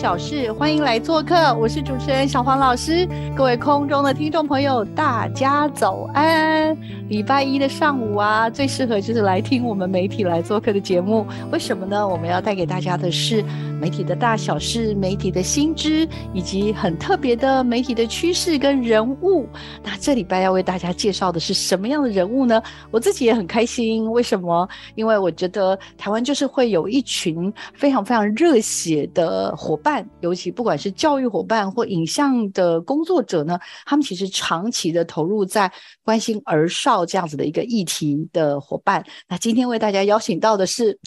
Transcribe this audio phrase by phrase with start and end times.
[0.00, 3.04] 小事，欢迎来做客，我是主持人小黄老师。
[3.36, 6.72] 各位空中的听众朋友，大家早安！
[7.08, 11.26] 礼拜一的上午啊，最适合就是来听我们媒体来做客的节目。
[11.50, 12.06] 为什么呢？
[12.06, 13.42] 我们要带给大家的是
[13.80, 19.48] 媒体的大小事、媒体的新知，以及很特别的媒体的趋势跟人物。
[19.82, 22.62] 那这礼拜要为大家介绍的是什么样的人物呢？
[22.92, 24.08] 我自己也很开心。
[24.12, 24.68] 为什么？
[24.94, 29.76] 因为我觉得台湾就是会有一群非常非常热血的伙。
[29.78, 29.87] 伴，
[30.20, 35.70] 尤其不管是教育伙伴或影像的工作者呢，他们其实长期的投入在
[36.02, 39.04] 关心儿少这样子的一个议题的伙伴。
[39.28, 40.98] 那今天为大家邀请到的是。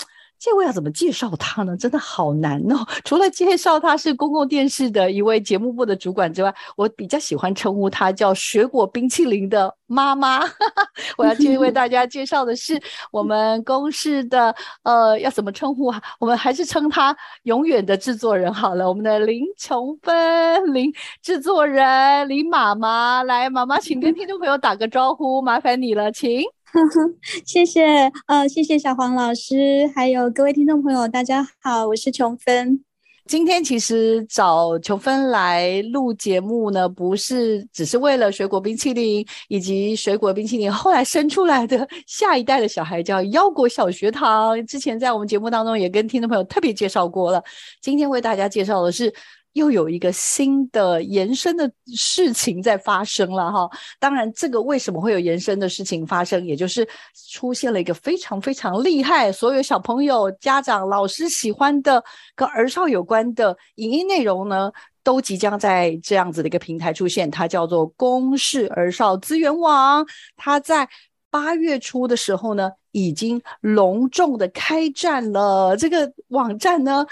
[0.41, 1.77] 这位要怎么介绍他呢？
[1.77, 2.83] 真的好难哦！
[3.05, 10.39] 除了介绍他是公共电视的一位节目部的主管之外，我比较喜欢称呼他叫“水果冰淇淋”的妈妈。
[11.15, 16.01] 我要今天为大家介绍的是我们公视的呃，要怎么称呼啊？
[16.19, 18.89] 我们还是称他永远的制作人好了。
[18.89, 26.41] 我们的林琼芬林制作人林妈妈，来，妈妈，请跟 听众朋友打个招呼，麻烦你了，请。
[27.45, 32.81] 谢谢，呃，谢谢小黄老师，还有各位听众朋友，大家好，我是琼芬。
[33.25, 44.65] 今天其实找琼芬来录节目呢，不是只是为了水果冰淇淋以及水果冰淇淋后来生出来的下一代的小孩叫腰果小学堂。
[44.65, 47.43] 之前在我们节目当中也跟听众朋友特别介绍过了。
[47.81, 49.13] 今天为大家介绍的是。
[49.53, 53.69] 又有一个新的延伸的事情在发生了哈，
[53.99, 56.87] 当然这个为什么会有延伸的事情发生，也就是
[57.29, 62.01] 出现了一个非常非常厉害，所有小朋友、家长、老师喜欢的
[62.33, 64.71] 跟儿少有关的影音内容呢，
[65.03, 70.05] 都即将在这样子的一个平台出现，它叫做公视儿少资源网，
[70.37, 70.87] 它在
[71.29, 77.05] 八月初的时候呢，已经隆重的开战了，这个网站呢。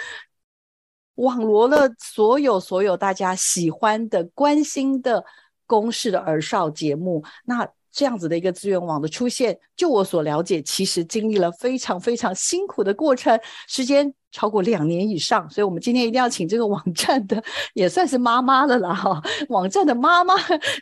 [1.20, 5.24] 网罗了所有所有大家喜欢的、关心的
[5.66, 13.38] 公式的儿少节目，那这样子的一个资源网的出现，就我所了解，其实经历了非常非常辛苦的过程，
[13.68, 15.50] 时间超过两年以上。
[15.50, 17.44] 所以，我们今天一定要请这个网站的，
[17.74, 20.36] 也算是妈妈的了哈，网站的妈妈，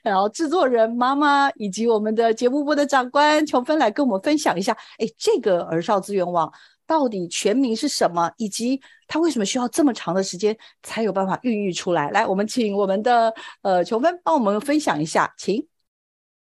[0.03, 6.51] 然后制作人妈妈，以及我们的节目部的长官琼芬来跟我们分享一下，哎，这个儿少资源网。
[6.87, 8.31] 到底全名是什么？
[8.37, 12.09] 以及它为什么需要这么长的时间才有办法孕育出来？
[12.11, 15.67] 来，我们请我们的呃琼芬帮我们分享一下，请。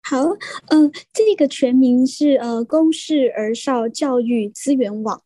[0.03, 0.23] 好，
[0.69, 5.23] 嗯，这个全名是呃公视儿少教育资源网。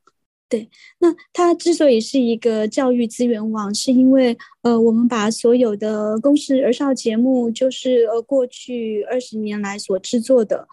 [0.49, 0.71] 对，
[1.01, 10.67] 那它之所以是一个教育资源网，是因为呃我们把所有的公视儿少节目，就是呃过去二十年来所制作的。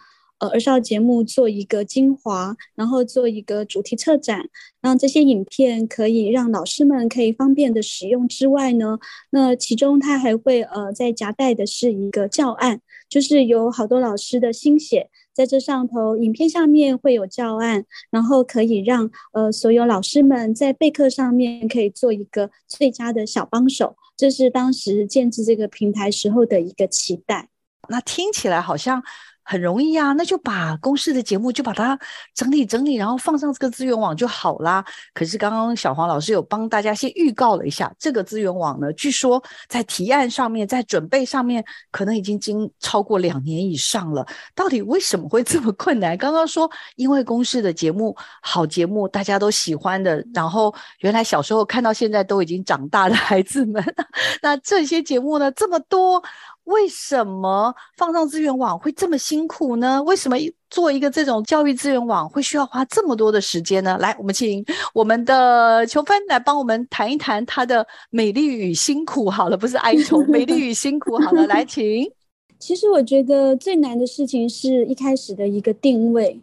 [0.45, 4.47] 呃，儿少节目做一个精华，然后做一个主题策展，
[4.81, 8.99] 让这些影片可以让老师们可以方便的使用之外呢，
[9.31, 27.49] 那其中它还会呃在夹带的是一个教案，就是有好多老师的心血在这上头，影片下面会有教案，然后可以让呃所有老师们在备课上面可以做一个最佳的小帮手，这是当时建制这个平台时候的一个期待。
[27.89, 29.03] 那听起来好像。
[29.45, 31.97] 很容易啊，那就把公司的节目就把它
[32.33, 34.83] 整理整理，然后放上这个资源网就好啦。
[35.13, 44.25] 可是刚刚小黄老师有帮大家先预告了一下，这个资源网呢，据说在提案上面，在准备上面，可能已经经超过两年以上了。
[44.55, 46.17] 到底为什么会这么困难？
[46.17, 53.83] 刚刚说，因为公司的节目好节目，大家都喜欢的，然后原来小时候看到现在都已经长大的孩子们，
[54.41, 56.23] 那这些节目呢这么多。
[56.65, 60.01] 为什么放上资源网会这么辛苦呢？
[60.03, 60.35] 为什么
[60.69, 63.97] 做一个这种教育资源网会需要花这么多的时间呢？
[63.99, 64.63] 来，我们请
[64.93, 69.29] 我们的求芬来帮我们谈一谈她的美丽与辛苦。
[69.29, 71.17] 好了，不是哀愁，美丽与辛苦。
[71.19, 72.11] 好了，来， 请。
[72.57, 76.39] 其实我觉得最难的事情是一开始的一个定位。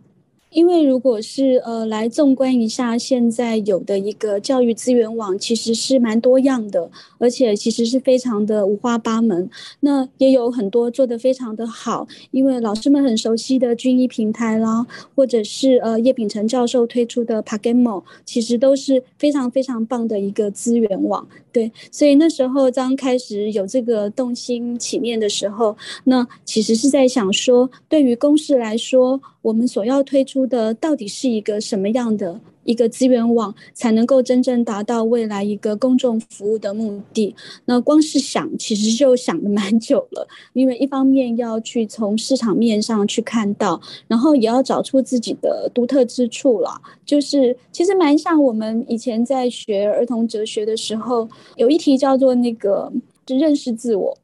[0.52, 9.48] 因为如果是呃来纵观一下现在有的一个教育资源网，其实是蛮多样的，而且其实是非常的五花八门。
[9.80, 21.26] 那也有很多做的非常的好，因为老师们很熟悉的军医平台啦，或者是呃叶秉成教授推出的 Pagemo，其实都是非常非常棒的一个资源网。
[21.50, 37.34] 对，所以那时候刚开始有这个动心起念的时候，那其实是在想说，对于公司来说，我们所要推出的到底是一个什么样的一个资源网，才能够真正达到未来一个公众服务的目的？
[37.64, 40.26] 那光是想，其实就想的蛮久了。
[40.52, 46.80] 因为一方面要去从市场面上去看到，然后也要找出自己的独特之处了。
[47.04, 52.92] 就是其实蛮像我们以前在学儿童哲学的时候，有一题叫做那个
[53.26, 54.16] 就 认识自我。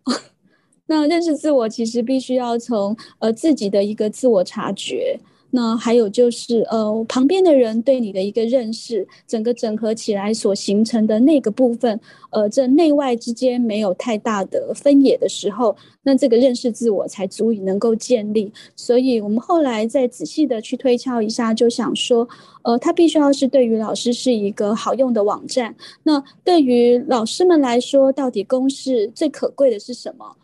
[0.91, 11.99] 那认识自我，其实必须要从呃自己的一个自我察觉，那还有就是呃旁边的人对你的一个认识，整个整合起来所形成的那个部分，
[12.31, 18.53] 呃这内外之间没有太大的分野的时候，那这个认识自我才足以能够建立。
[18.77, 22.29] 所以我们后来再仔细的去推敲一下，就想说，
[22.63, 25.75] 呃它必须要是对于老师是一个好用的网站。
[26.03, 30.37] 那对于老师们来说，到底公式最可贵的是什么？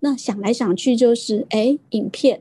[0.00, 2.40] 那想来想去就是，哎，影片，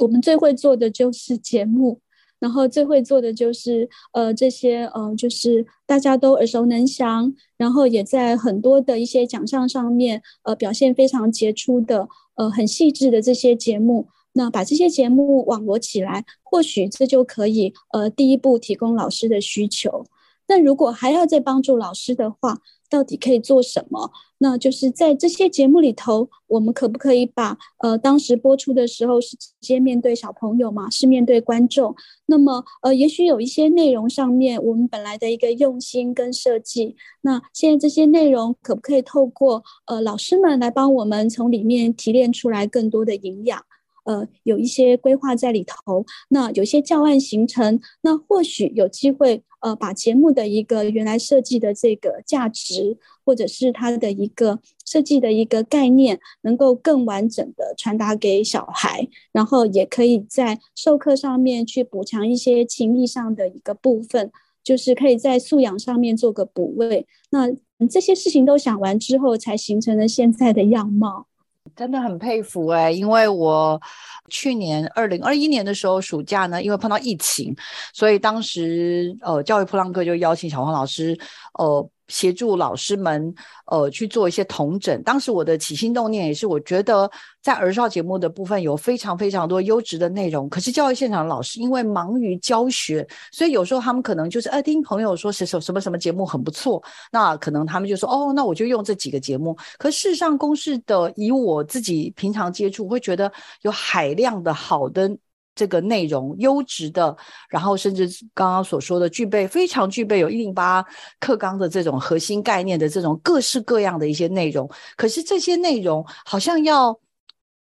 [0.00, 2.00] 我们最会做的就是节目，
[2.40, 14.08] 然后最会做的就是，呃，这些，呃，就是大家都耳熟能详，然后也在很多的一些奖项上面，呃，表现非常杰出的，呃，很细致的这些节目。
[14.36, 20.04] 那把这些节目网罗起来，或许这就可以，呃，第一步提供老师的需求。
[20.48, 22.58] 那如果还要再帮助老师的话，
[22.88, 24.10] 到底可以做什么？
[24.38, 31.94] 那就是在这些节目里头，我们可不可以把呃当时播出的时候是直接面对小朋友嘛，是面对观众？
[32.26, 43.64] 那么呃，也许有一些内容上面我们本来的一个用心跟设计，那现在这些内容可不可以透过呃老师们来帮我们从里面提炼出来更多的营养？
[44.04, 64.30] 呃，有一些规划在里头，那有些教案形成，那或许有机会，呃，把节目的一个原来设计的这个价值，或者是它的一个设计的一个概念，能够更完整的传达给小孩，然后也可以在授课上面去补强一些情谊上的一个部分，
[64.62, 67.06] 就是可以在素养上面做个补位。
[67.30, 67.50] 那
[67.88, 71.26] 这些事情都想完之后，才形成了现在的样貌。
[71.76, 73.80] 真的很佩服哎，因为我
[74.28, 77.54] 去年二零二一年的时候暑假呢，因为碰到疫情，
[77.92, 81.18] 所以当时呃教育普朗克就邀请小黄老师
[81.54, 81.88] 呃。
[82.08, 83.34] 协助老师们，
[83.66, 85.02] 呃，去做一些同诊。
[85.02, 87.10] 当时我的起心动念也是，我觉得
[87.42, 90.48] 在儿少节目的部分有非常非常多优质的内容。
[90.48, 99.56] 可是教育现场的老师因为忙于教学，所以有时候他们可能就是，呃，听朋友说什什什么什么节目很不错，那可能他们就说，哦，那我就用这几个节目。
[99.78, 105.10] 可事实上，公式的以我自己平常接触，会觉得有海量的好的。
[105.54, 107.16] 这个内容优质的，
[107.48, 110.84] 然后甚至刚刚所说的具备非常具备有一零八
[111.20, 116.98] 课纲的这种核心概念的这种各式各样的一些内容，可是这些内容好像要。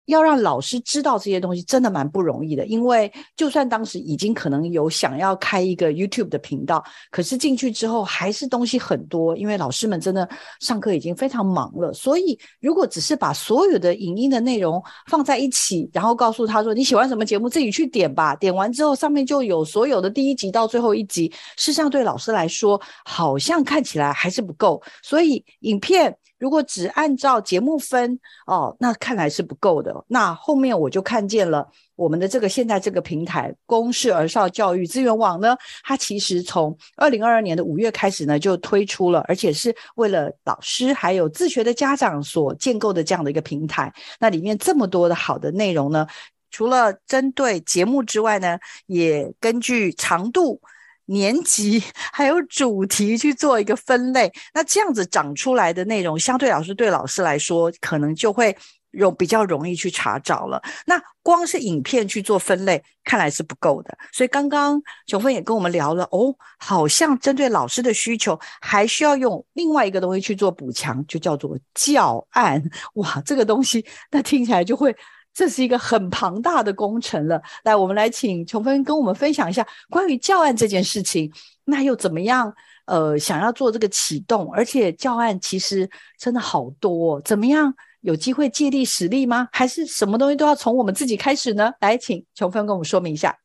[0.07, 10.29] 要让老师知道这些东西真的蛮不容易的，因为就算当时已经可能有想要开一个 YouTube 的频道，可是进去之后还是东西很多，因为老师们真的
[10.61, 11.93] 上课已经非常忙了。
[11.93, 26.17] 所以如果只是把所有的影音的内容放在一起，然后告诉他说你喜欢什么节目，自己去点吧，点完之后上面就有所有的第一集到最后一集，事实上对老师来说好像看起来还是不够，所以影片。
[26.39, 30.05] 如果只按照节目分哦，那看来是不够的。
[30.09, 43.93] 那后面我就看见了我们的这个现在这个平台公视儿少教育资源网呢，它其实从二零二二年的五月开始呢就推出了，而且是为了老师还有自学的家长所建构的这样的一个平台。
[44.21, 46.07] 那里面这么多的好的内容呢，
[46.51, 50.61] 除了针对节目之外呢，也根据长度。
[51.07, 51.83] 年级
[52.13, 58.57] 还有主题去做一个分类，那这样子长出来的内容，相对老师对老师来说，可能就会
[58.91, 60.63] 容比较容易去查找了。
[60.87, 63.97] 那光是影片去做分类，看来是不够的。
[64.13, 72.63] 所以刚刚琼芬也跟我们聊了，哦，好像针对老师的需求，还需要用另外一个东西去做补强，就叫做教案。
[72.95, 74.95] 哇，这个东西那听起来就会。
[75.37, 77.39] 这是一个很庞大的工程了。
[77.65, 81.31] 来，我们来请琼芬跟我们分享一下关于教案这件事情。
[81.65, 82.51] 那又怎么样？
[82.87, 85.87] 呃，想要做这个启动，而且教案其实
[86.19, 87.75] 真的好多，怎么样？
[88.01, 89.47] 有机会借力使力吗？
[89.53, 91.71] 还是什么东西都要从我们自己开始呢？
[91.81, 93.37] 来，请琼芬跟我们说明一下。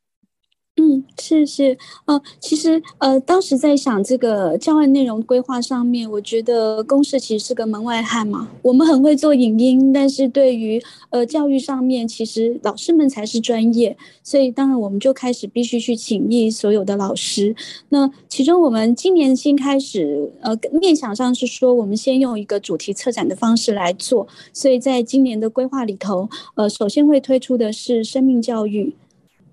[0.76, 1.76] 嗯，是是，
[2.06, 8.48] 呃，其实呃，当时在想这个教案内容规划上面，我觉得公视其实是个门外汉嘛。
[8.62, 17.54] 我们很会做影音，但是对于呃教育上面，其实老师们才是专业，所以当然我们就开始必须去请益所有的老师。
[17.90, 28.94] 那其中我们今年新开始，呃，念想上是说，我们先用一个主题策展的方式来做，所以在今年的规划里头，呃，首先会推出的是生命教育。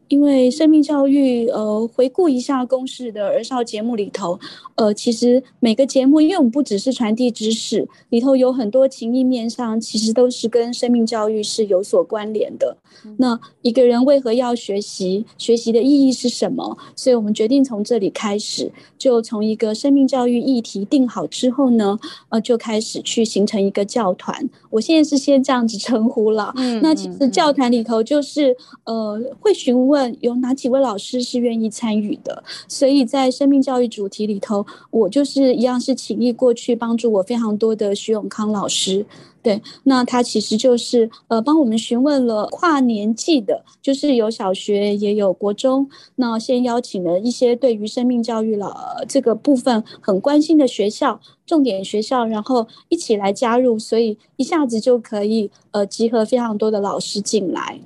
[0.10, 4.40] 因为生命教育，呃，回顾一下公式的儿少节目里头，
[4.74, 12.76] 呃，其实每个节目，因为我们不只是传递知识，里头有很多情意面上，其实都是跟生命教育是有所关联的。
[13.18, 15.26] 那一个人为何要学习？
[15.38, 16.76] 学习的意义是什么？
[16.96, 22.00] 所以我们决定从这里开始，就从一个生命教育议题定好之后呢，
[22.30, 24.50] 呃，就开始去形成一个教团。
[24.72, 26.52] 我现在是先这样子称呼了。
[26.58, 29.99] 嗯，那其实教团里头就是呃，会询问。
[30.22, 32.44] 有哪几位老师是愿意参与的？
[32.68, 39.06] 所以在生命教育主题里头，我就是一样是请意过去帮助我非常多的徐永康老师。
[39.42, 45.90] 对，那他其实就是呃帮我们询问了跨年纪的，就是有小学也有国中。
[46.16, 57.80] 那先邀请了一些对于生命教育了这个部分很关心的学校、重点学校，然后一起来加入，所以一下子就可以呃集合非常多的老师进来。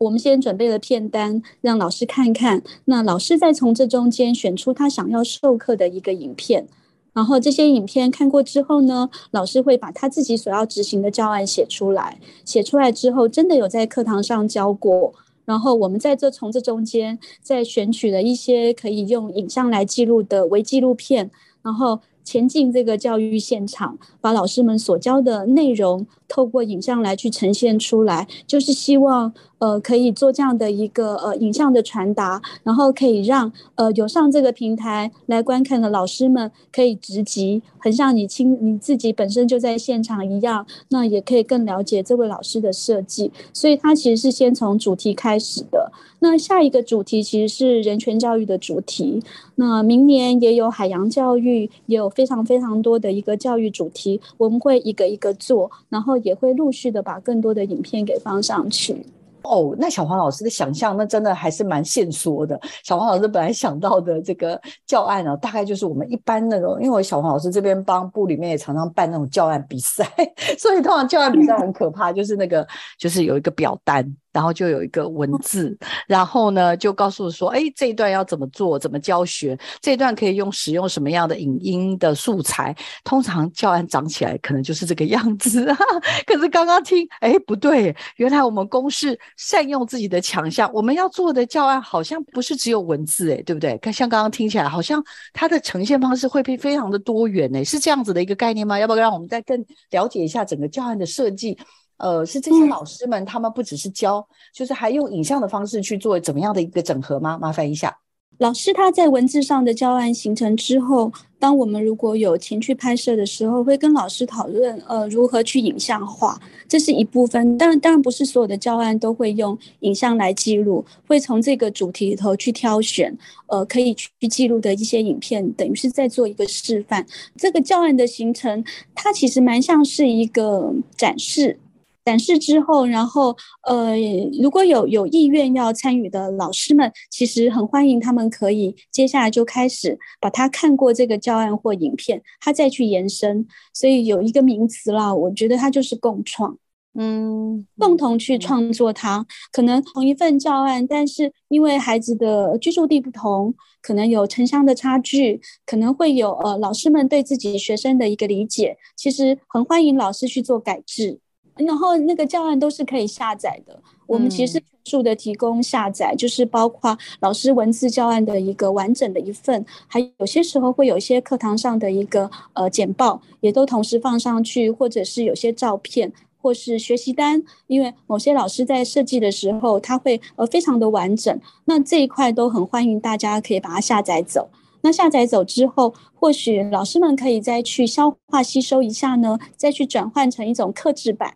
[0.00, 2.62] 我们先准备了片单，让老师看看。
[2.86, 6.66] 那老师再从这中间选出他想要授课的一个影片，
[7.12, 12.18] 然后这些影片看过之后呢，老师会把他自己所要执行的教案写出来。
[12.46, 15.12] 写出来之后，真的有在课堂上教过。
[15.44, 21.30] 然后我们在这从这中间再选取了一些可以用影像来记录的微纪录片，
[21.60, 22.00] 然后。
[22.22, 45.92] 前进这个教育现场，把老师们所教的内容透过影像来去呈现出来，就是希望呃可以做这样的一个呃影像的传达，然后可以让呃有上这个平台来观看的老师们可以直击，很像你亲你自己本身就在现场一样，那也可以更了解这位老师的设计，所以它其实是先从主题开始的。
[46.22, 49.22] 那下一个主题其实是人权教育的主题。
[49.54, 58.96] 那明年也有海洋教育，也有非常非常多的一个教育主题，我们会一个一个做，然后也会陆续的把更多的影片给放上去。
[59.42, 62.60] 哦，那小黄老师的想象，那真的还是蛮线索的。
[62.84, 70.04] 小黄老师本来想到的这个教案呢，大概就是我们一般那种，因为小黄老师这边帮部里面也常常办那种教案比赛，
[70.58, 72.66] 所以通常教案比赛很可怕，就是那个
[72.98, 74.04] 就是有一个表单。
[74.32, 82.74] 然后就有一个文字，然后呢就告诉说，哎，这一段要怎么做，怎么教学，这一段可以用使用什么样的影音的素材。
[83.04, 85.66] 通常教案长起来可能就是这个样子，
[86.26, 93.76] 可是刚刚听，哎，不对，原来我们公式善用自己的强项，我们要做的教案好像不是只有文字，哎，对不对？
[93.78, 98.78] 看像刚刚听起来，好像它的呈现方式会非非常的多元，哎，是这样子的一个概念吗？
[98.78, 101.58] 要不要让我们再更了解一下整个教案的设计？
[102.00, 107.38] 呃，是这些老师们，他们不只是教，就是还用影像的方式去做怎么样的一个整合吗？
[107.38, 107.94] 麻烦一下，
[108.38, 117.58] 老师他在文字上的教案形成之后，当我们如果有前去拍摄的时候，会跟老师讨论，呃，如何去影像化，这是一部分。
[117.58, 123.14] 当然，当然不是所有的教案都会用影像来记录，会从这个主题里头去挑选，
[123.48, 127.06] 呃，可以去记录的一些影片，等于是在做一个示范。
[127.36, 128.64] 这个教案的形成，
[128.94, 131.58] 它其实蛮像是一个展示。
[132.04, 133.94] 展示之后，然后呃，
[134.40, 143.46] 如果有有意愿要参与的老师们，其实很欢迎他们可以接下来就开始把他看过这个教案或影片，他再去延伸。
[143.74, 146.56] 所以有一个名词啦，我觉得它就是共创，
[146.94, 149.24] 嗯，共同去创作它。
[149.52, 161.20] 可能同一份教案，但是因为孩子的居住地不同，可能有城乡的差距，可能会有呃老师们对自己学生的一个理解，其实很欢迎老师去做改制。
[161.56, 184.48] 然后那个教案都是可以下载的，我们其实全数的提供下载，就是包括老师文字教案的一个完整的一份，还有些时候会有一些课堂上的一个呃简报，也都同时放上去，或者是有些照片，或是学习单，因为某些老师在设计的时候，他会呃非常的完整，那这一块都很欢迎大家可以把它下载走。
[184.82, 191.34] 那下载走之后，或许老师们可以再去消化吸收一下呢，再去转换成一种克制版。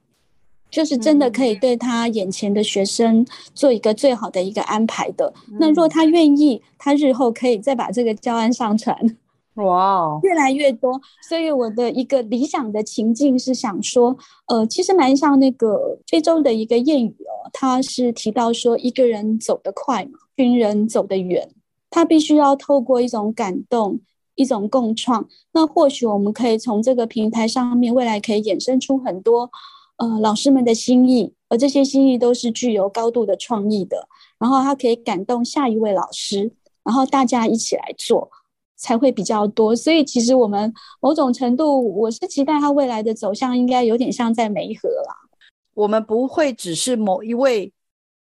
[0.75, 5.33] 就是真的可以对他眼前的学生做一个最好的一个安排的。
[5.61, 9.17] 那若他愿意，他日后可以再把这个教案上传。
[9.55, 11.01] 哇，越来越多。
[11.29, 14.17] 所以我的一个理想的情境是想说，
[14.49, 21.49] 呃，其实蛮像那个非洲的一个谚语哦，他是提到说一个人走得快嘛，群人走得远，
[21.89, 24.01] 他必须要透过一种感动。
[24.37, 29.49] 一种共创，那或许我们可以从这个平台上面，未来可以衍生出很多，
[29.97, 34.09] 呃，老师们的心意，而这些心意都是具有高度的创意的，
[34.39, 38.31] 然后他可以感动下一位老师，然后大家一起来做，
[38.77, 39.77] 才会比较多。
[39.77, 45.15] 所以其实我们某种程度，我是期待它未来的走向，应该有点像在梅河啦。
[45.75, 47.74] 我们不会只是某一位。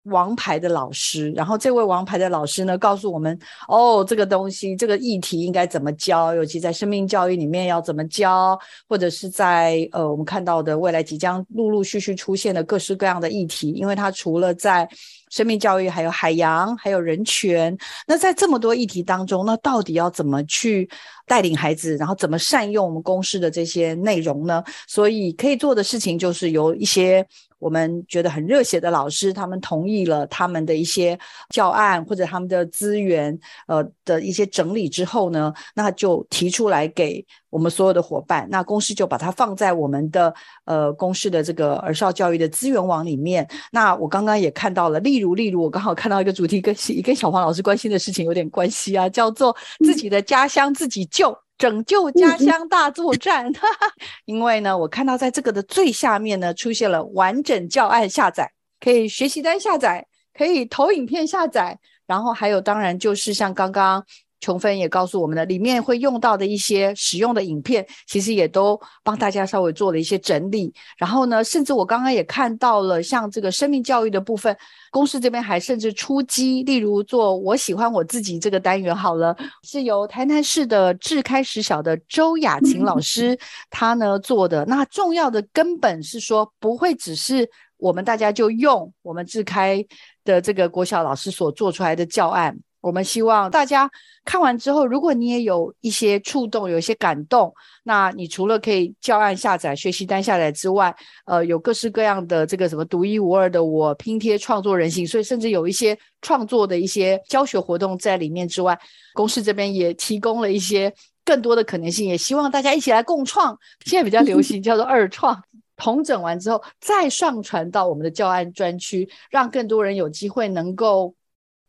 [0.04, 14.88] 王牌的老师，然后这位王牌的老师呢，告诉我们哦，这个东西，这个议题应该怎么教，尤其在生命教育里面要怎么教，或者是在呃，我们看到的未来即将陆陆续续出现的各式各样的议题，因为它除了在
[15.30, 20.90] 生命教育，还有海洋，还有人权，那在这么多议题当中，那到底要怎么去
[21.26, 24.62] 带领孩子，然后怎么善用我们公司的这些内容呢？
[24.86, 27.26] 所以可以做的事情就是有一些。
[27.64, 31.18] 我们觉得很热血的老师，他们同意了他们的一些
[31.50, 38.46] 教案或者他们的资源，呃的一些整理之后呢，那就提出来给我们所有的伙伴。
[38.52, 40.34] 那公司就把它放在我们的
[40.66, 43.48] 呃公司的这个儿少教育的资源网里面。
[43.72, 49.56] 那我刚刚也看到了，例如例如我刚好看到一个主题跟跟小黄老师关心的事情有点关系啊，叫做
[49.86, 51.43] 自己的家乡自己救。
[51.58, 53.52] 拯救家乡大作战，
[54.26, 64.06] 因为呢，我看到在这个的最下面呢，出现了完整教案下载，可以学习单下载，可以投影片下载，然后还有当然就是像刚刚。
[64.44, 70.74] 琼芬也告诉我们的，里面会用到的一些使用的影片，其实也都帮大家稍微做了一些整理。
[70.98, 74.56] 然后呢，甚至我刚刚也看到了，像这个生命教育的部分，
[74.92, 79.34] 公司这边还甚至出击，例如做我喜欢我自己这个单元，好了，
[79.64, 84.66] 是由台南市的智开实小的周雅琴老师他呢做的。
[84.66, 89.82] 那重要的根本是说，不会只是我们大家就用我们智开
[90.26, 92.58] 的这个国小老师所做出来的教案。
[92.84, 93.90] 我们希望大家
[94.26, 100.94] 看完之后，如果你也有一些触动，有一些感动，那你除了可以教案下载、学习单下载之外，
[101.26, 108.78] 呃，有各式各样的这个什么独一无二的我拼贴创作人形，所以甚至有一些创作的一些教学活动在里面之外，
[109.14, 110.94] 公司这边也提供了一些
[111.24, 113.58] 更多的可能性，也希望大家一起来共创。
[113.86, 115.42] 现在比较流行叫做二创，
[115.78, 121.16] 同整完之后再上传到我们的教案专区，让更多人有机会能够。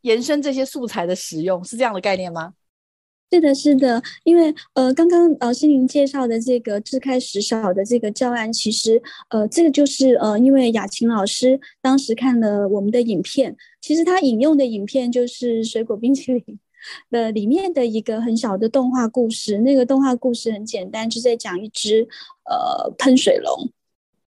[0.04, 2.54] 延伸这些素材的使用是这样的概念吗？
[3.32, 16.44] 是的，是的，因为呃，刚刚呃，心灵介绍的这个自开始小的这个教案，其实呃，这个就是呃，因为雅琴老师当时看了我们的影片，其实他引用的影片就是水果冰淇淋
[17.10, 19.58] 的里面的一个很小的动画故事。
[19.58, 22.06] 那个动画故事很简单，就在讲一只
[22.44, 23.68] 呃喷水龙。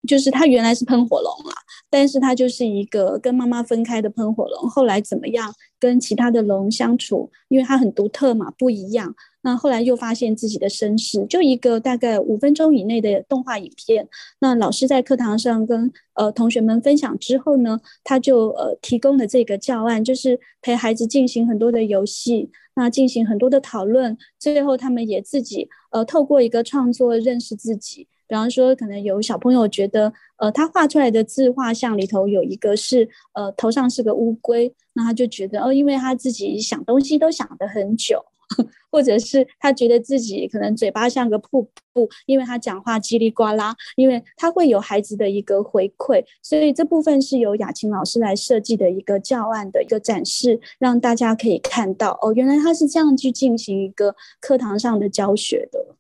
[0.10, 1.54] 就是他原来是喷火龙啊，
[1.88, 4.68] 但是他就是一个跟妈妈分开的喷火龙。
[4.68, 7.30] 后来怎么样跟其他的龙相处？
[7.48, 9.14] 因为他很独特嘛，不一样。
[9.42, 14.10] 那后来又发现自己的身世，就一个大概五分钟以内的动画影片。
[14.40, 24.18] 那老师在课堂上跟呃同学们分享之后呢，他就呃提供了这个教案，就是陪孩子进行很多的游戏，那进行很多的讨论。
[24.40, 28.08] 最后他们也自己呃透过一个创作认识自己。
[28.30, 38.24] 比方说，可能有小朋友觉得，呃，他画出来的自画像里头有一个是，呃，头上是个乌龟，那他就觉得，哦，因为他自己想东西都想得很久，
[38.92, 55.96] 或者是他觉得自己可能嘴巴像个瀑布，因为他讲话叽里呱啦，因为他会有孩子的一个回馈，所以这部分是由雅琴老师来设计的一个教案的一个展示，让大家可以看到，哦，原来他是这样去进行一个课堂上的教学的。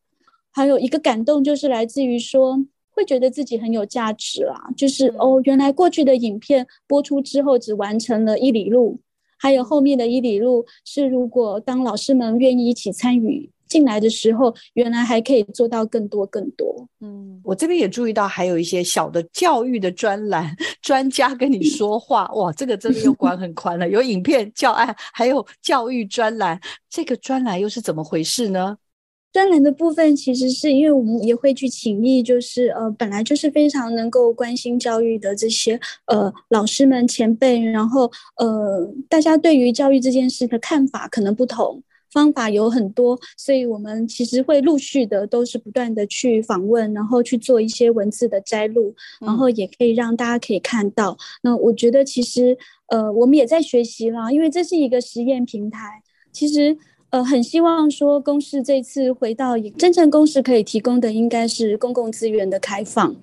[0.52, 2.60] 还有一个感动，就是来自于说，
[2.90, 4.70] 会觉得自己很有价值啦。
[4.76, 9.00] 就是哦，原来过去的影片播出之后，只完成了一里路，
[9.38, 16.88] 还有后面的一里路是，如果当老师们愿意一起参与进来的时候，原来还可以做到更多更多。
[17.02, 26.60] 嗯，我这边也注意到，还有一些小的教育的专栏， 专家跟你说话，哇，这个真的又管很宽了，有影片教案，还有教育专栏，
[26.90, 28.76] 这个专栏又是怎么回事呢？
[29.32, 51.15] 专栏的部分，其实是因为我们也会去请益，就是呃，本来就是非常能够关心教育的这些呃老师们前辈，然后呃，大家对于教育这件事的看法可能不同，方法有很多，所以我们其实会陆续的都是不断的去访问，然后去做一些文字的摘录，然后也可以让大家可以看到。
[51.44, 56.76] 那我觉得其实呃，我们也在学习啦，因为这是一个实验平台，其实。
[57.12, 63.15] 呃，很希望说公司这次回到真正公司可以提供的应该是公共资源的开放，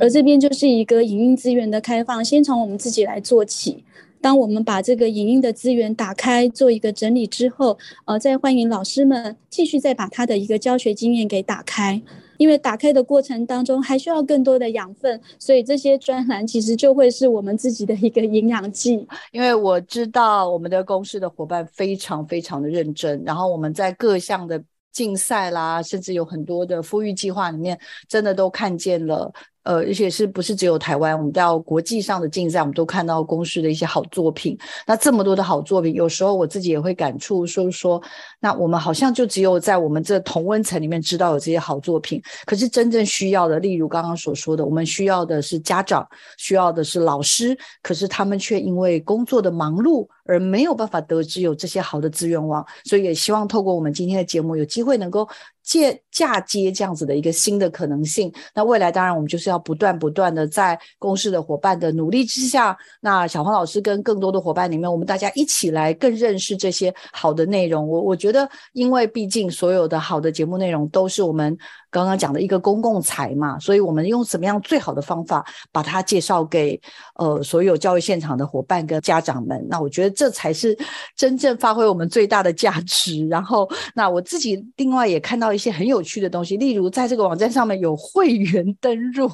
[0.00, 3.84] 而这边就是一个影音资源的开放，先从我们自己来做起。
[4.22, 7.76] 当我们把这个影音的资源打开，做一个整理之后，
[8.06, 12.00] 呃，再欢迎老师们继续再把他的一个教学经验给打开。
[12.36, 19.06] 因为打开的过程当中还需要更多的养分，所以这些专栏其实就会是我们自己的一个营养剂。
[19.32, 29.32] 因为我知道我们的公司的伙伴非常非常的认真，然后我们在各项的竞赛啦，甚至有很多的富裕计划里面，真的都看见了。
[29.64, 31.16] 呃，而且是不是只有台湾？
[31.16, 34.56] 我们到国际上的竞赛，我们都看到公司的一些好作品。
[34.86, 38.00] 那这么多的好作品，有时候我自己也会感触，说说，
[38.40, 42.22] 那我们好像就只有在我们这同温层里面知道有这些好作品。
[42.44, 52.64] 可是真正需要的，例如刚刚所说的，我们需要的是家长，需要的是老师，可是他们却因为工作的忙碌而没有办法得知有这些好的资源网。
[52.84, 55.26] 所以也希望透过我们今天的节目，有机会能够。
[55.64, 67.88] 借嫁接这样子的一个新的可能性，那未来当然我们就是要不断不断的在公司的伙伴的努力之下，那小黄老师跟更多的伙伴里面，我们大家一起来更认识这些好的内容。
[67.88, 71.56] 我我觉得，因为毕竟所有的好的节目内容都是我们。
[71.90, 76.80] 刚刚讲的一个公共财嘛，所以我们用什么样最好的方法把它介绍给
[77.14, 79.64] 呃所有教育现场的伙伴跟家长们？
[79.70, 80.76] 那我觉得这才是
[81.14, 83.24] 真正发挥我们最大的价值。
[83.28, 89.30] 然后，那我自己另外也看到一些很有趣的东西，例如在这个网站上面有会员登入，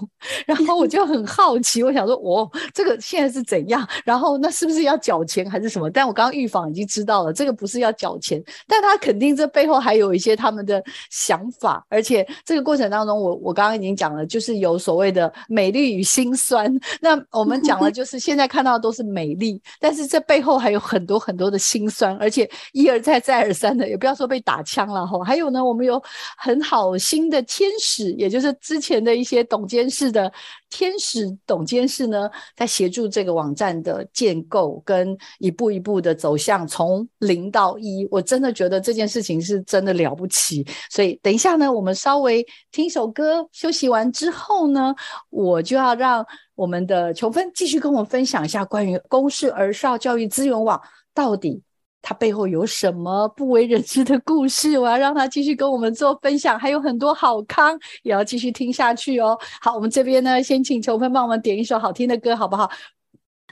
[0.46, 3.86] 然后我就很好奇，我想说，哦，这个现在是怎样？
[4.04, 5.90] 然后那是不是要缴钱还是什么？
[5.90, 12.26] 但我刚刚预防已经知道了，这个不是要缴钱，但他肯定这背后还有一些他们的想法，而且。
[12.44, 16.72] 这个过程当中，我我刚刚已经讲了，就是有所谓的美丽与心酸。
[17.00, 25.22] 那我们讲了， 就是现在看到的都是美丽，但是这背后还有很多很多的心酸，而且一而再再而三的，也不要说被打枪了哈。
[25.24, 26.02] 还有呢，我们有
[26.36, 30.32] 很好心的天使，也就是之前的一些董监事的。
[30.72, 40.64] 天使董监事呢，在协助这个网站的建构跟一步一步的走向从零到一，我真的觉得这件事情是真的了不起。
[40.88, 44.94] 所以等一下呢，我们稍微听首歌休息完之后呢，
[45.30, 50.80] 我就要让我们的琼芬继续跟我们分享一下关于公视儿少教育资源网
[51.12, 51.60] 到底。
[52.02, 54.78] 他背后有什么不为人知的故事？
[54.78, 59.38] 我要让他继续跟我们做分享，还有很多好康也要继续听下去哦。
[59.60, 62.70] 好，我们这边呢，先请球芬帮我们点一首好听的歌，好不好？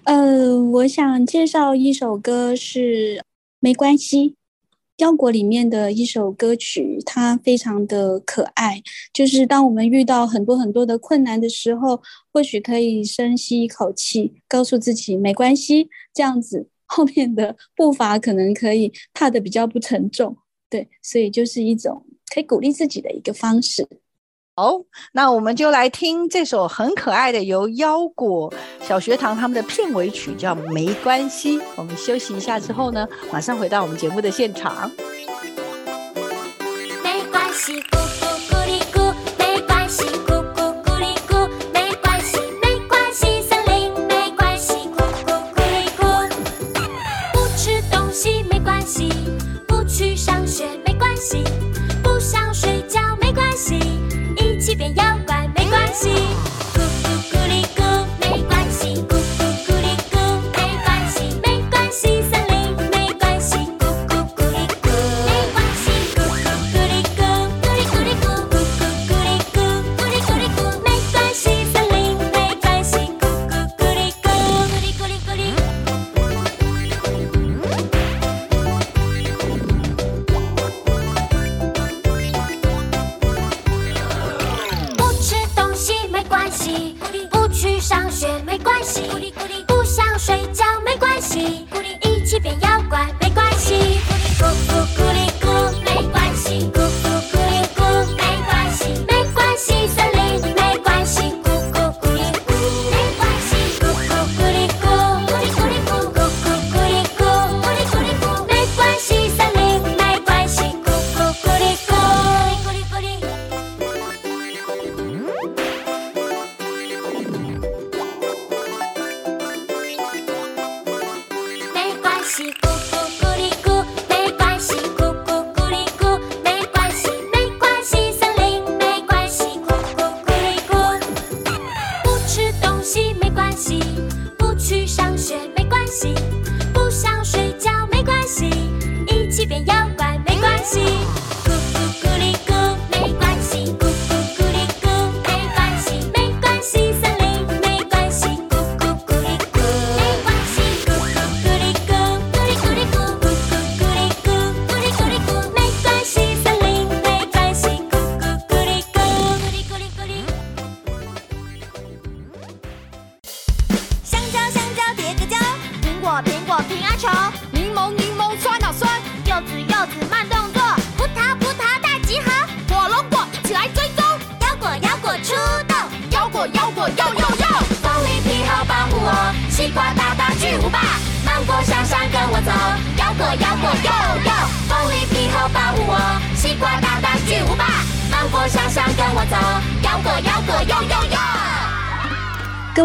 [0.05, 3.17] 嗯，我想介绍一首歌是
[3.61, 4.31] 《没关系》，
[4.99, 8.81] 腰果里面的一首歌曲，它非常的可爱。
[9.13, 12.01] 就是当我们遇到很多很多的困难的时候，
[12.33, 16.69] 或许可以深吸一口气，告诉自己没关系，这样子。
[16.89, 20.37] 后面的步伐可能可以踏的比较不沉重，
[20.69, 23.87] 对，所以就是一种可以鼓励自己的一个方式。
[24.57, 31.59] 好，那我们就来听这首很可爱的由腰果小学堂他们的片尾曲，叫《没关系》。
[31.77, 34.91] 我们休息一下之后呢，马上回到我们节目的现场。
[37.05, 38.08] 没关系。
[53.59, 53.98] sim.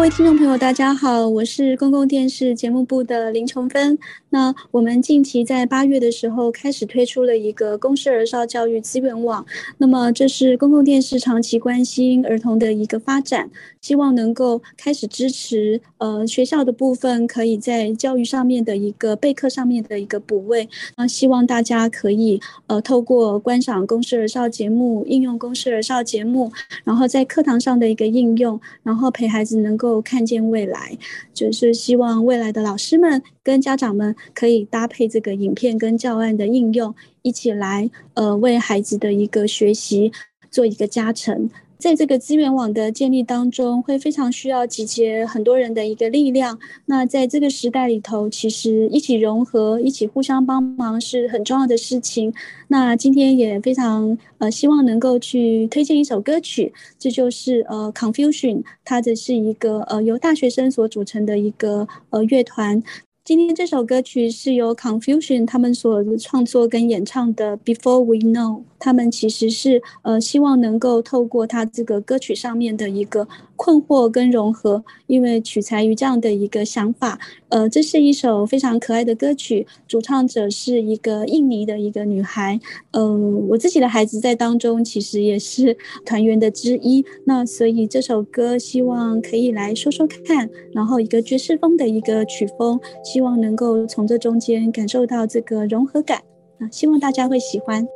[0.04, 3.98] 位听众朋友，大家好，我是公共电视节目部的林崇芬。
[4.28, 9.46] 那我们近期在八月的时候开始推出了一个公视儿少教育资源网，
[9.78, 13.48] 那么这是公共电视长期关心儿童的一个发展，
[13.80, 20.68] 希望能够开始支持呃学校的部分可以在教育上面的一个备课上面的一个补位。
[20.98, 30.98] 那希望大家可以呃透过观赏公视儿少节目，应用公视儿少节目，然后在课堂上的一个应用，然后陪孩子能够都看见未来，
[31.32, 34.16] 就是希望未来的老师们跟家长们。
[34.34, 40.10] 可以搭配这个影片跟教案的应用，一起来呃为孩子的一个学习
[40.50, 41.48] 做一个加成。
[41.78, 46.58] 在这个资源网的建立当中，会非常需要集结很多人的一个力量。
[46.86, 52.32] 那在这个时代里头，其实一起融合、一起互相帮忙是很重要的事情。
[52.68, 62.82] 那今天也非常呃希望能够去推荐一首歌曲，这就是呃 Confusion，它的是一个呃由大学生所组成的一个呃乐团。
[63.24, 68.64] 今天这首歌曲是由 Confusion 他们所创作跟演唱的 Before We Know。
[68.78, 77.18] 他们其实是呃希望能够透过他这个歌曲上面的一个困惑跟融合，因为取材于这样的一个想法。
[77.54, 82.58] 呃，这是一首非常可爱的歌曲，主唱者是一个印尼的一个女孩。
[82.90, 87.04] 嗯，我自己的孩子在当中其实也是团员的之一。
[87.26, 96.24] 那所以这首歌希望可以来说说看，然后一个爵士风的一个曲风，希望能够从这中间感受到这个融合感。
[96.58, 97.86] 啊，希望大家会喜欢。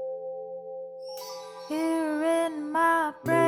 [1.68, 3.47] Here in my brain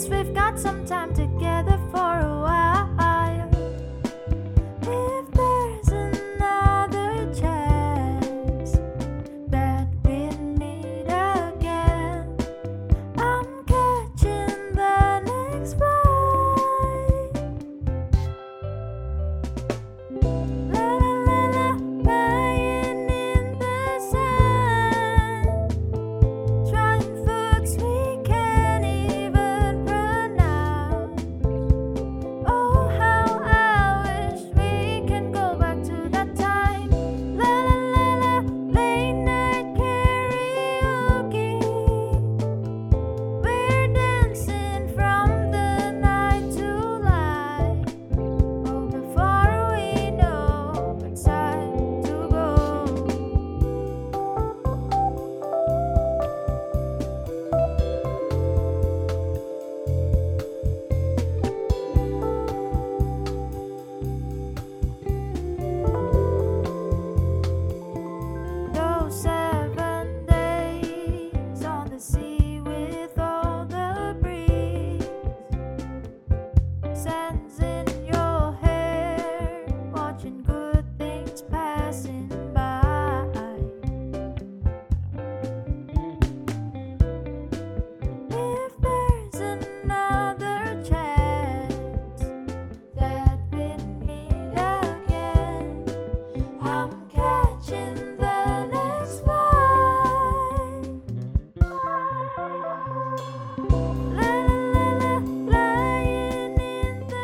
[0.00, 1.79] least we've got some time together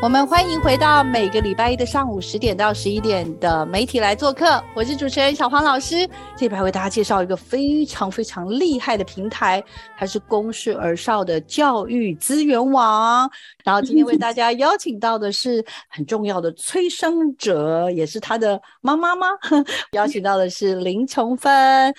[0.06, 6.08] 我们欢迎回到每个礼拜一的上午十点到十一点的媒体来做客，我是主持人小黄老师。
[6.36, 9.60] 这边为大家介绍一个非常非常厉害的平台，
[9.98, 13.28] 它是公视儿少的教育资源网。
[13.64, 19.26] 然后今天为大家邀请到的是很重要的催生者，也是他的妈妈吗？
[19.90, 21.92] 邀请到的是林琼芬。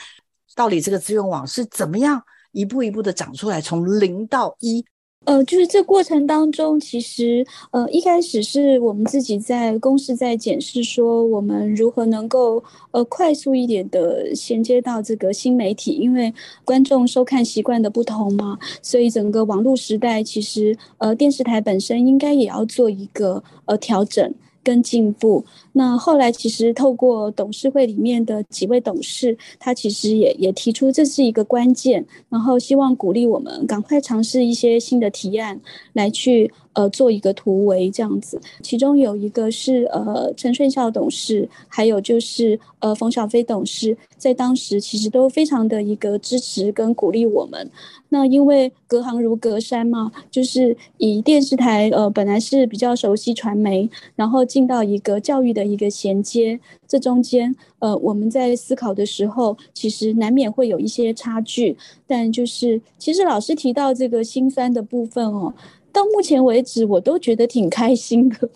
[0.55, 4.85] 到底这个资源网是怎么样一步一步的长出来，从零到一？
[5.27, 24.33] 呃，就是这过程当中，其实呃一开始是我们自己在公司在检视，说我们如何能够呃快速一点的衔接到这个新媒体，因为观众收看习惯的不同嘛，所以整个网络时代其实呃电视台本身应该也要做一个呃调整。
[24.67, 25.45] 跟进步。
[25.71, 35.57] 那后来其实透过董事会里面的几位董事，他其实也也提出这是一个关键，然后希望鼓励我们赶快尝试一些新的提案，
[35.93, 38.39] 来去呃做一个突围这样子。
[38.61, 47.69] 其中有一个是呃陈顺孝董事，还有就是呃冯小飞董事，在当时其实都非常的一个支持跟鼓励我们。
[48.09, 61.75] 那因为隔行如隔山嘛，就是以电视台呃本来是比较熟悉传媒，然后进到一个教育的一个衔接，这中间呃我们在思考的时候，其实难免会有一些差距。
[62.07, 65.53] 但就是其实老师提到这个心酸的部分哦，
[65.97, 68.51] 到目前为止我都觉得挺开心的。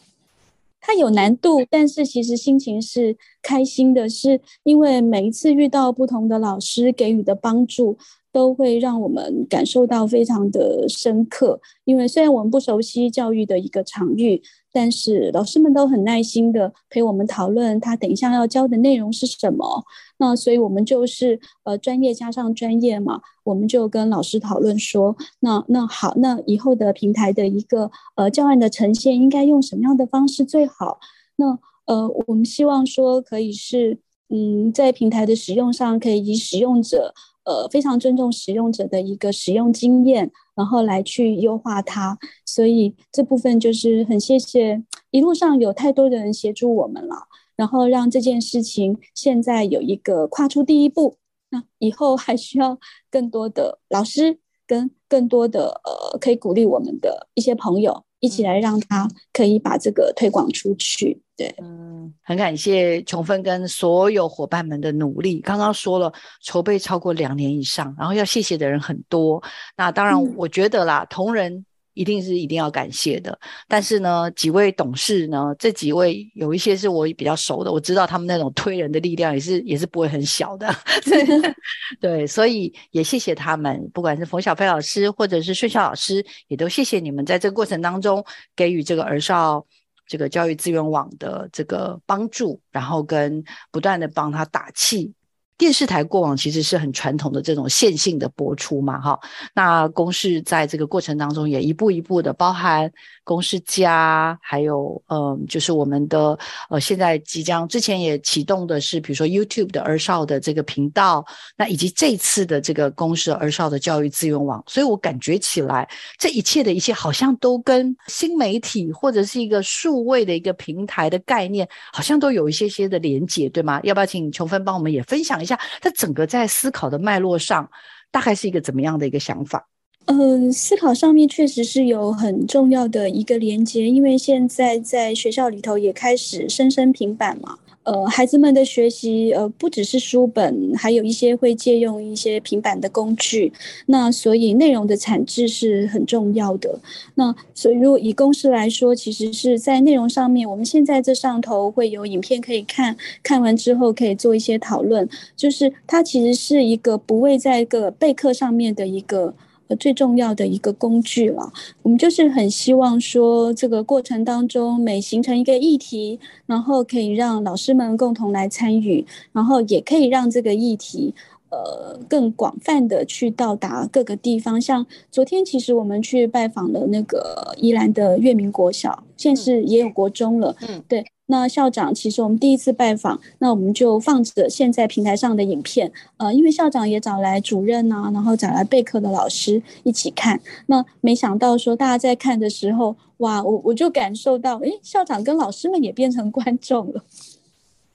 [0.80, 7.98] 它有难度，但是其实心情是开心的，是因为每一次遇到不同的老师给予的帮助。
[8.34, 14.42] 都会让我们感受到非常的深刻，因为虽然我们不熟悉教育的一个场域，
[14.74, 19.84] 但是老师们都很耐心的陪我们讨论他等一下要教的内容是什么。
[20.18, 31.00] 那所以我们就是呃专业加上专业嘛，我们就跟老师讨论说，那那好，那以后的平台的一个呃教案的呈现应该用什么样的方式最好？
[31.36, 37.14] 那呃我们希望说可以是嗯在平台的使用上可以以使用者。
[37.44, 42.18] 呃，非常尊重使用者的一个使用经验，然后来去优化它。
[42.46, 47.16] 所以这部分就是很谢谢一路上有太多的人协助我们了，
[47.56, 51.18] 然后让这件事情现在有一个跨出第一步。
[51.50, 52.78] 那以后还需要
[53.10, 58.06] 更多的老师跟更多的呃可以鼓励我们的一些朋友。
[58.22, 61.22] 一起来让他可以把这个推广出去。
[61.36, 65.42] 对，嗯，很感谢琼芬跟所有伙伴们的努力。
[65.42, 69.44] 刚刚说了筹备超过两年以上，然后要谢谢的人很多。
[69.76, 71.66] 那当然，我觉得啦，同仁。
[71.94, 80.74] 一定是一定要感谢的，但是呢，几位董事呢，这几位有一些是我比较熟的，我知道他们那种推人的力量也是也是不会很小的，
[82.00, 88.24] 对，所以也谢谢他们，不管是冯小飞老师或者是顺孝老师，也都谢谢你们在这个过程当中
[88.56, 89.66] 给予这个儿少
[90.08, 95.14] 这个教育资源网的这个帮助，然后跟不断的帮他打气。
[95.58, 99.20] 电视台过往其实是很传统的这种线性的播出嘛，哈。
[99.54, 102.92] 那公式在这个过程当中也一步一步的，包含
[103.24, 106.38] 公式加，还有嗯，就是我们的
[106.70, 111.24] 呃，现在即将之前也启动的是，比如说 YouTube 的儿少的这个频道，
[111.56, 114.64] 那以及这次的这个公视儿少的教育资源网。
[114.66, 115.88] 所以我感觉起来，
[116.18, 123.80] 这一切的一切好像都跟新媒体或者是一个数位的一个平台的概念，好像都有一些些的连结，对吗？
[123.84, 125.60] 要不要请琼芬帮我们也分享一下？
[125.82, 127.70] 他整个在思考的脉络上，
[128.12, 129.68] 大概是一个怎么样的一个想法？
[130.06, 137.58] 嗯，思考上面确实是有很重要的一个连接，因为现在在学校里头也开始生生平板嘛。
[137.92, 143.52] 呃，孩子们的学习，呃，不只是书本，还有一些会借用一些平板的工具。
[143.88, 146.80] 那所以内容的产制是很重要的。
[147.16, 155.10] 那所以如果以公司来说，其实是在内容上面，我们现在这上头会有影片可以看，看完之后可以做一些讨论。
[155.36, 159.34] 就是它其实是一个不会在一个备课上面的一个。
[159.76, 161.52] 最重要的一个工具了，
[161.84, 171.14] 我们就是很希望说，这个过程当中每形成一个议题，然后可以让老师们共同来参与，然后也可以让这个议题，
[171.50, 174.60] 呃，更广泛的去到达各个地方。
[174.60, 181.06] 像昨天其实我们去拜访了那个宜兰的月明国小，现在是也有国中了，嗯，对。
[181.32, 190.42] 那校长，其实我们第一次拜访，那我们就放着现在平台上的影片，呃，因为校长也找来主任啊，然后找来备课的老师一起看。
[190.66, 197.06] 那没想到说大家在看的时候，哇，我我就感受到，诶，校长跟老师们也变成观众了。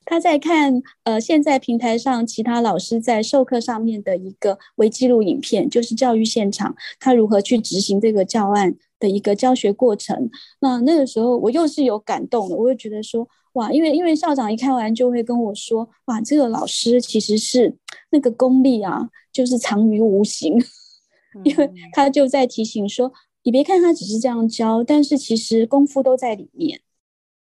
[0.07, 8.77] 他在看，呃，现在平台上其他老师在授课上面的一个微记录影片，就是教育现场，他如何去执行这个教案。
[8.99, 10.31] 的一个教学过程，
[10.61, 17.77] 那那个时候我又是有感动的，我就觉得说，哇，因为因为校长一看完就会跟我说，哇，这个老师其实是
[18.11, 20.59] 那个功力啊，就是藏于无形，
[21.45, 23.13] 因为他就在提醒说，
[23.45, 26.81] 你别看他只是这样教，但是其实功夫都在里面。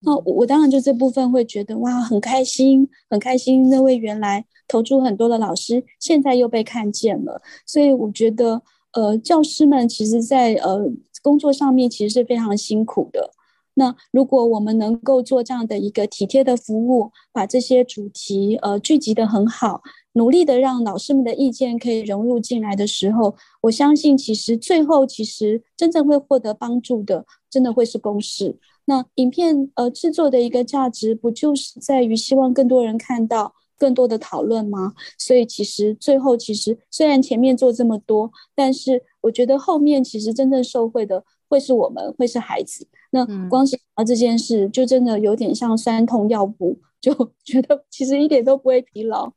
[0.01, 8.61] 那我当然就这部分会觉得哇，很开心，很开心，那位原来投注很多的老师，现在又被看见了，所以我觉得。
[8.97, 10.91] 呃，教师们其实在呃
[11.21, 13.29] 工作上面其实是非常辛苦的。
[13.75, 19.83] 那如果我们能够做这样的一个体贴的服务，把这些主题呃聚集的很好，
[20.13, 28.57] 努力的让老师们的意见可以融入进来的时候，我相信其实最后其实真正会获得帮助的，真的会是公式。
[28.85, 34.93] 那影片呃制作的一个价值，不就是在于希望更多人看到更多的讨论吗？
[35.17, 42.87] 所以其实最后其实虽然前面做这么多，但是我觉得后面其实真正受惠的会是我们，会是孩子。
[43.11, 47.13] 那光是啊这件事，就真的有点像酸痛药补，就
[47.45, 49.31] 觉得其实一点都不会疲劳，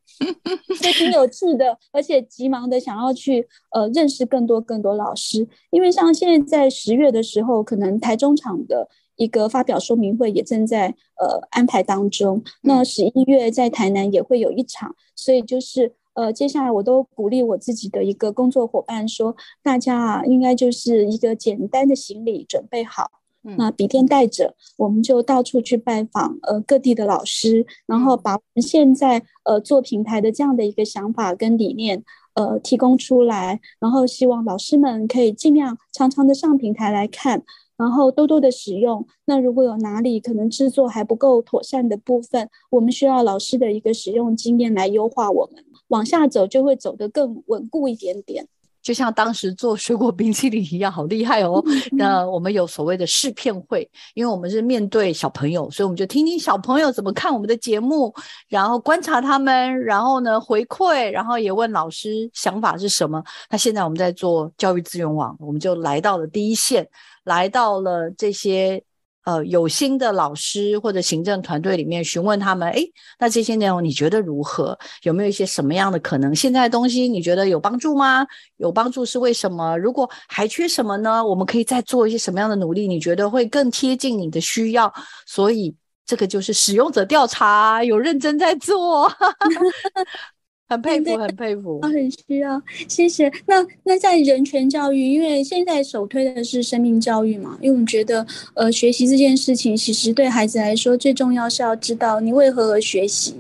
[0.83, 8.89] 就挺有趣的，而且急忙的想要去呃认识更多更多老师，因为像现在在十月的时候，可能台中场的
[9.21, 10.89] 一个发表说明会也正在
[11.21, 23.11] 呃安排当中，那十一月在台南也会有一场，所以就是呃接下来我都鼓励我自己的一个工作伙伴说，大家啊应该就是一个简单的行李准备好。
[23.57, 32.05] 那笔电带着，我们就到处去拜访呃各地的老师，然后把我们现在呃做平台的这样的一个想法跟理念
[32.35, 37.43] 呃提供出来，然后希望老师们可以尽量常常的上平台来看，
[37.81, 39.07] 然后多多的使用。
[39.25, 48.47] 那如果有哪里可能制作还不够妥善的部分，我们需要老师的一个使用经验来优化，我们往下走就会走得更稳固一点点。
[48.83, 51.63] 就像当时做水果冰淇淋一样，好厉害哦！
[51.93, 58.15] 那我们有所谓的试片会，因为我们是面对小朋友，所以我们就听听小朋友怎么看我们的节目，
[58.49, 63.23] 然后观察他们，然后呢回馈，然后也问老师想法是什么。
[63.51, 66.89] 那现在我们在做教育资源网，我们就来到了第一线，
[67.25, 68.83] 来到了这些。
[69.25, 72.81] 呃，有心的老师或者行政团队里面询问他们，哎，
[73.19, 74.79] 那这些内容你觉得如何？
[75.03, 76.35] 有没有一些什么样的可能？
[76.35, 78.27] 现在的东西你觉得有帮助吗？
[78.57, 79.77] 有帮助是为什么？
[79.77, 81.25] 如果还缺什么呢？
[81.25, 82.89] 我们可以再做一些什么样的努力？
[82.89, 84.93] 你觉得会更贴近你的需要？
[85.27, 85.75] 所以
[86.07, 89.07] 这个就是使用者调查，有认真在做。
[90.71, 93.29] 很佩服，很佩服，很需要，谢谢。
[93.45, 103.35] 那那在人权教育，因为现在首推的是生命教育嘛，因为我们觉得，呃，学习这件事情，其实对孩子来说，最重要是要知道你为何而学习，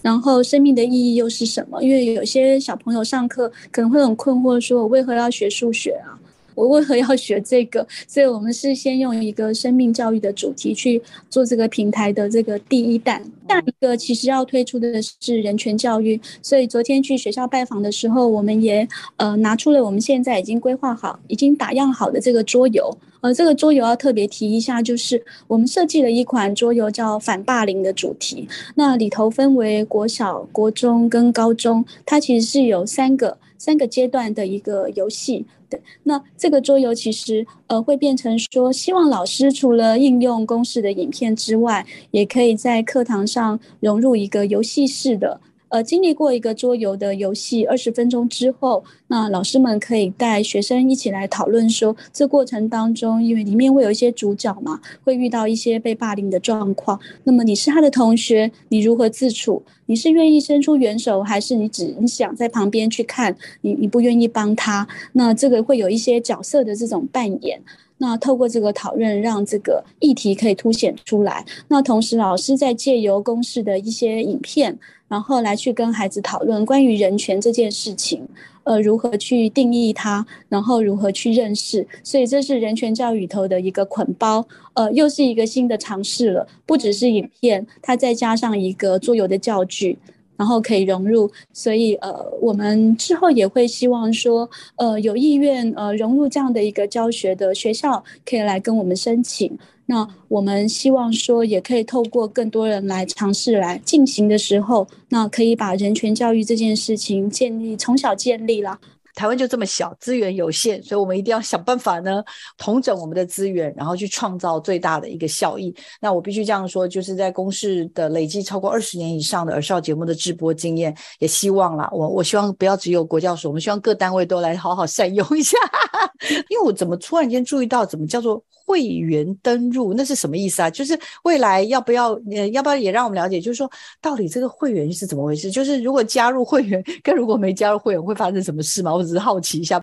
[0.00, 1.82] 然后生命的意义又是什么。
[1.82, 6.14] 因为有些小朋友上课可能会很困惑，说我为何要学数学啊？
[6.54, 7.86] 我为何要学这个？
[8.06, 13.22] 所以我们是先用一个生命教育的主题去做这个平台的这个第一弹。
[13.48, 16.20] 下一个其实要推出的是人权教育。
[16.42, 22.96] 所以昨天去学校拜访的时候，我们也呃拿出了我们现在已经规划好、已经打样好的这个桌游。
[23.20, 28.46] 呃，这个桌游要特别提一下，就是我们设计了一款桌游叫反霸凌的主题。
[28.74, 35.46] 那里头分为国小、国中跟高中，它其实是有三个三个阶段的一个游戏。
[35.70, 45.40] 对那这个桌游其实呃会变成说，希望老师除了应用公式的影片之外，也可以在课堂上融入一个游戏式的。
[45.74, 57.00] 呃，经历过一个桌游的游戏二十分钟之后，那老师们可以带学生一起来讨论说，这过程当中，因为里面会有一些主角嘛，会遇到一些被霸凌的状况。
[57.24, 59.64] 那么你是他的同学，你如何自处？
[59.86, 63.36] 你是愿意伸出援手，还是你只你想在旁边去看？
[63.62, 64.86] 你你不愿意帮他？
[65.14, 67.60] 那这个会有一些角色的这种扮演。
[67.98, 71.44] 那透过这个讨论，让这个议题可以凸显出来。
[71.68, 74.78] 那同时，老师在借由公式的一些影片。
[75.06, 78.26] 然后来去跟孩子讨论关于人权这件事情，
[78.64, 89.96] 呃，如何去定义它，然后如何去认识，所以这是人权教育头的一个捆包，呃，又是一个新的尝试了，不只是影片，它再加上一个桌游的教具，
[90.36, 99.56] 然后可以融入，所以呃，我们之后也会希望说，呃，有意愿呃融入这样的一个教学的学校，可以来跟我们申请。
[99.86, 108.78] 那我们希望说，也可以透过更多人来尝试来进行的时候，那可以把人权教育这件事情建立，从小建立了。
[109.14, 112.22] 台湾就这么小，资源有限，所以我们一定要想办法呢，
[112.58, 115.74] 统整我们的资源，然后去创造最大的一个效益。
[116.00, 125.56] 那我必须这样说，就是在公视的累积超过二十年以上的儿少节目的直播经验，也希望啦，我我希望不要只有国教所，我们希望各单位都来好好善用一下。
[126.48, 130.70] 因为我怎么突然间注意到，怎么叫做会员登入，那是什么意思啊？
[130.70, 133.70] 就是未来要不要，呃，要不要也让我们了解，就是说
[134.00, 135.50] 到底这个会员是怎么回事？
[135.50, 138.94] 就是如果加入会员跟如果没加入会员会发生什么事吗？
[138.94, 139.80] 我只是好奇一下。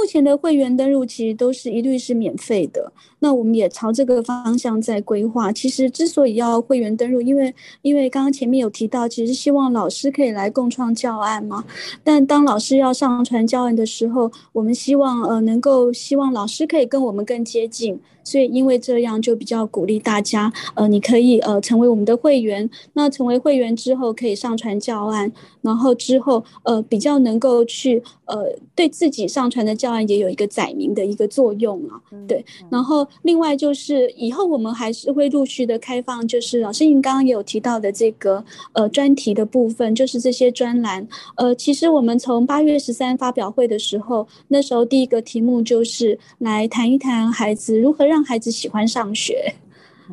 [0.00, 2.90] 目前的会员登录其实都是一律是免费的。
[3.18, 5.52] 那我们也朝这个方向在规划。
[5.52, 11.62] 其实之所以要会员登录，因为因为刚刚前面有提到，其实希望老师可以来共创教案嘛。
[12.02, 18.00] 但当老师要上传教案的时候，我们希望呃能够希望老师可以跟我们更接近。
[18.22, 22.68] 所以，因为这样就比较鼓励大家，呃，你可以呃成为我们的会员。
[22.92, 25.32] 那成为会员之后，可以上传教案，
[25.62, 32.00] 然后之后呃比较能够去呃对自己上传的教教案也有一个载明的一个作用啊。
[32.28, 41.08] 对，然后另外就是以后我们还是会陆续的开放，就是老师您刚刚也有提到的这个呃专题的部分，就是这些专栏。
[41.36, 48.10] 呃，其实我们从八月十三发表会的时候，那时候第一个题目就是来谈一谈孩子如何。
[48.10, 49.54] 让孩子喜欢上学。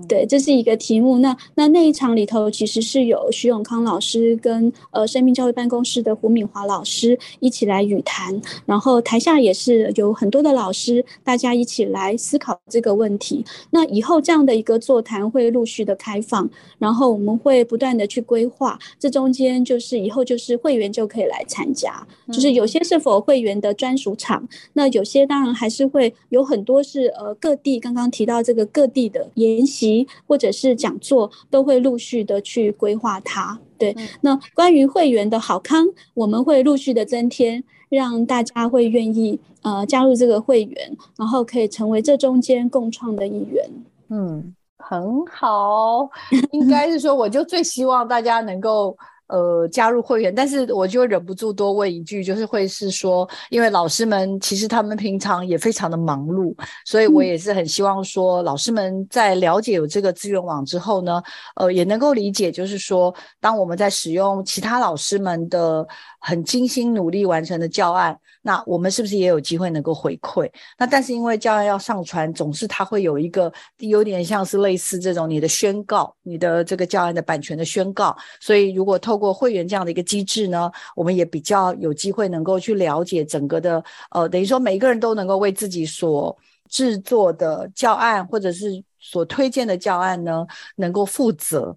[0.08, 1.20] 对，这是一个题目。
[1.20, 13.43] 那那那一场里头，其实是有徐永康老师跟呃生命教育办公室的胡敏华老师一起来语谈，然后台下也是有很多的老师，大家一起来思考这个问题。
[13.72, 18.78] 那以后这样的一个座谈会陆续的开放，然后我们会不断的去规划。
[19.00, 29.87] 这中间就是以后就是会员就可以来参加，就是有些是否会员的专属场，那有些当然还是会有很多是呃各地刚刚提到这个各地的研习。
[30.28, 33.60] 或者是讲座都会陆续的去规划它。
[33.78, 43.64] 对，那关于会员的好康，我们会陆续的增添，让大家会愿意呃加入这个会员，然后可以成为这中间共创的一员。
[44.10, 46.10] 嗯，很好，
[46.52, 48.98] 应该是说，我就最希望大家能够。
[49.28, 56.56] 呃，加入会员，但是我就忍不住多问一句，就是会是说，因为老师们其实他们平常也非常的忙碌，
[56.86, 61.22] 所以我也是很希望说，老师们在了解有这个资源网之后呢，
[61.56, 65.86] 呃，也能够理解，就是说，当我们在使用其他老师们的
[66.20, 68.18] 很精心努力完成的教案。
[68.44, 70.50] 那我们是不是也有机会能够回馈？
[70.78, 78.16] 那但是因为教案要上传，总是它会有一个有点像是类似这种你的宣告，你的这个教案的版权的宣告。
[78.40, 86.36] 所以如果透过会员这样的一个机制呢，我们也比较有机会能够去了解整个的呃，等于说每一个人都能够为自己所
[86.70, 90.45] 制作的教案或者是所推荐的教案呢，
[90.76, 91.76] 能够负责。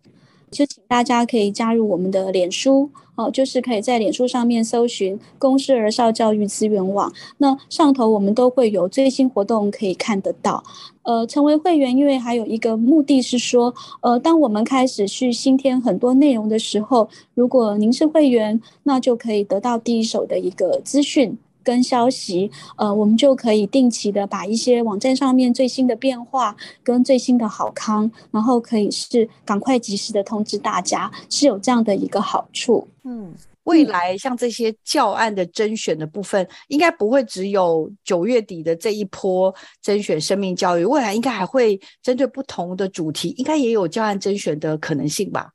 [0.51, 7.13] 就请大家可以加入我们的脸书哦，就是可以在脸书上面搜寻“公视儿少教育资源网”。
[7.39, 10.65] 那上头我们都会有最新活动可以看得到。
[11.03, 21.39] 呃，成为会员，因为还有一个目的是说，呃，当我们开始去新添很多内容的时候，如果您是会员，那就可以得到第一手的一个资讯。
[21.63, 32.89] 跟消息，呃，我们就可以定期的把一些网站上面最新的变化跟最新的好康，然后可以是赶快及时的通知大家，是有这样的一个好处。
[33.05, 33.35] 嗯，
[33.65, 45.51] 未来像这些教案的甄选的部分，应该不会只有九月底的这一波甄选生命教育，未来应该还会针对不同的主题，应该也有教案甄选的可能性吧。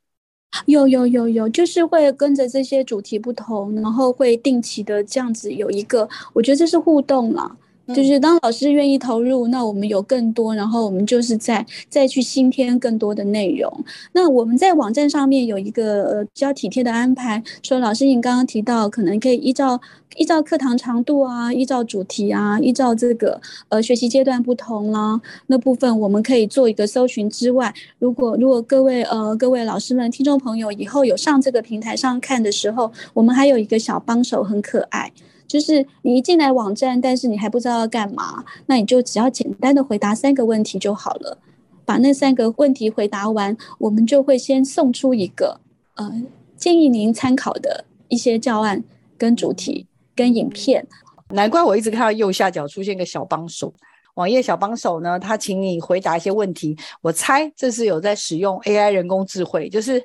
[0.66, 7.56] 有有有有，就是会跟着这些主题不同，然后会定期的这样子有一个，我觉得这是互动了。
[7.94, 13.84] 就是当老师愿意投入，那我们有更多，然后我们就是在再去新添更多的内容。
[14.12, 19.80] 那我们在网站上面有一个呃比较体贴的安排，说老师您刚刚提到，可能可以依照
[20.16, 35.12] 依照课堂长度啊，依照主题啊，依照这个呃学习阶段不同啦，那部分我们可以做一个搜寻之外，如果如果各位呃各位老师们听众朋友以后有上这个平台上看的时候，我们还有一个小帮手，很可爱。
[35.46, 41.38] 就是你一进来网站，但是你还不知道要干嘛，那你就只要简单的回答三个问题就好了。
[41.84, 45.60] 把那三个问题回答完，我们就会先送出一个
[45.94, 46.22] 呃
[46.56, 48.82] 建议您参考的一些教案、
[49.16, 50.84] 跟主题、跟影片。
[51.30, 53.72] 难怪我一直看到右下角出现个小帮手。
[54.16, 56.76] 网页小帮手呢，他请你回答一些问题。
[57.02, 60.02] 我猜这是有在使用 AI 人工智慧，就是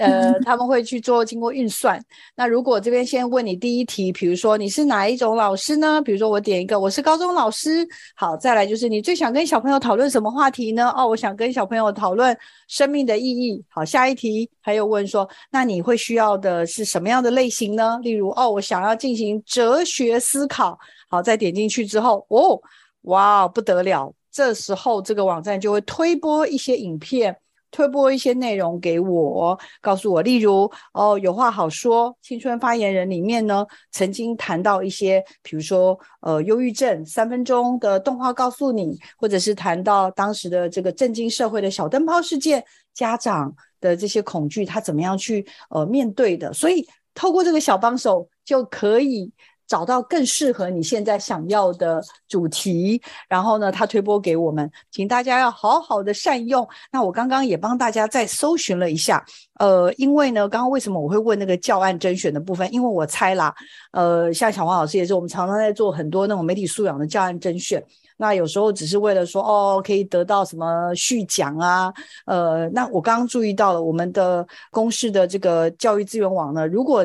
[0.00, 2.00] 呃 他们会去做经过运算。
[2.34, 6.02] 那如果这边先问你第一题，比如说你是哪一种老师呢？
[6.02, 7.86] 比如说我点一个，我是高中老师。
[8.16, 10.92] 好，再来就是你最想跟小朋友讨论什么话题呢？
[10.96, 12.36] 哦，我想跟小朋友讨论
[12.66, 13.64] 生命的意义。
[13.68, 18.00] 好，下一题还有问说，那你会需要的是什么样的类型呢？
[18.02, 20.76] 例如哦，我想要进行哲学思考。
[21.08, 22.60] 好，再点进去之后，哦。
[23.04, 24.12] 哇，不得了！
[24.30, 27.36] 这时候这个网站就会推播一些影片，
[27.70, 46.52] 推播一些内容给我，告诉我，例如哦，有话好说，青春发言人里面呢，曾经谈到一些，比如说呃，忧郁症三分钟的动画告诉你，或者是谈到当时的这个震惊社会的小灯泡事件，家长的这些恐惧，他怎么样去呃面对的？
[46.52, 46.84] 所以
[47.14, 49.30] 透过这个小帮手就可以。
[49.74, 56.64] 找到更适合你现在想要的主题，然后呢，他推播给我们，请大家要好好的善用。
[56.92, 59.24] 那我刚刚也帮大家再搜寻了一下，
[59.58, 62.72] 呃，因为呢，刚刚为什么我会问那个教案甄选的部分？
[62.72, 63.52] 因为我猜啦，
[63.90, 67.82] 呃，像小黄老师也是，我们常常在做很多那种媒体素养的教案甄选。
[68.16, 71.92] 那有时候只是为了说哦，可以得到什么续奖啊？
[72.26, 77.04] 呃，那我刚刚注意到了，我们的公示的这个教育资源网呢，如果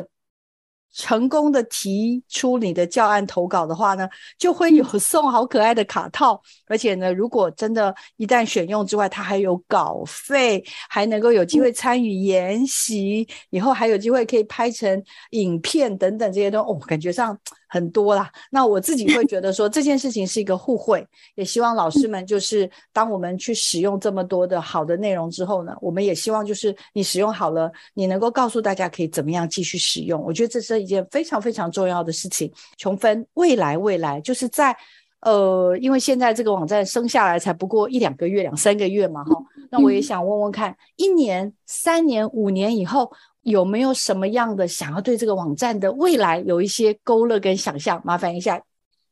[0.92, 17.38] 成功的提出你的教案投稿的话呢，就会有送好可爱的卡套，而且呢，如果真的一旦选用之外，它还有稿费，还能够有机会参与研习，以后还有机会可以拍成影片等等这些东西，哦，感觉上。
[17.70, 21.06] 很多啦，那我自己会觉得说这件事情是一个互惠，
[21.36, 30.20] 也希望老师们就是当我们去使用这么多的好的内容之后呢，我们也希望就是你使用好了，你能够告诉大家可以怎么样继续使用。
[30.20, 32.52] 我觉得这是一件非常非常重要的事情。
[32.76, 34.76] 穷分未来未来就是在
[35.20, 39.30] 呃，因为现在这个网站生下来才不过一两个月、两三个月嘛，哈，
[39.70, 43.12] 那我也想问问看，一年、三年、五年以后。
[43.42, 48.00] 有没有什么样的想要对这个网站的未来有一些勾勒跟想象？
[48.04, 48.62] 麻烦一下。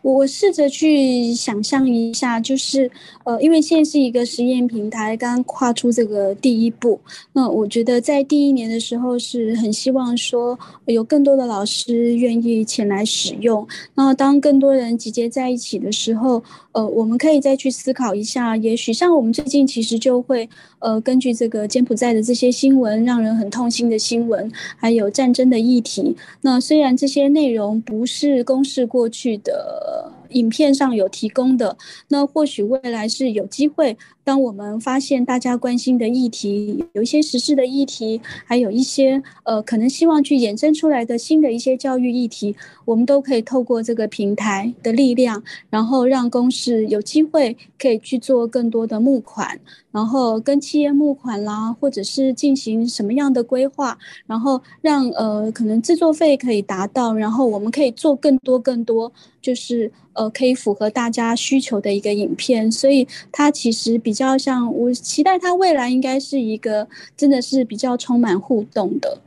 [0.01, 2.89] 我试着去想象一下，就是
[3.24, 7.01] 呃，因为现在是一个实验平台，刚跨出这个第一步。
[7.33, 10.57] 那我觉得在第一年的时候，是很希望说
[10.87, 13.66] 有更多的老师愿意前来使用。
[13.97, 20.49] 那当更多人集结在一起的时候，呃，我们可以再去思考一下，也许像我们最近其实就会
[20.81, 26.16] 呃，根据这个柬埔寨的这些新闻，让人很痛心的新闻，还有战争的议题。
[26.43, 30.12] 那虽然这些内容不是公示过去的。
[30.33, 33.97] 影片上有提供的，那或许未来是有机会。
[34.29, 42.55] 当我们发现大家关心的议题，有一些实事的议题，还有一些呃可能希望去衍生出来的新的一些教育议题，
[42.85, 49.59] 我们都可以透过这个平台的力量，然后让公司有机会可以去做更多的募款，
[49.91, 59.11] 然后跟企业募款啦，或者是进行什么样的规划，然后让呃可能制作费可以达到，然后我们可以做更多更多，
[59.41, 64.18] 就是呃可以符合大家需求的一个影片，所以它其实比。
[64.19, 69.21] 比较像，我期待它未来应该是一个真的是比较充满互动的。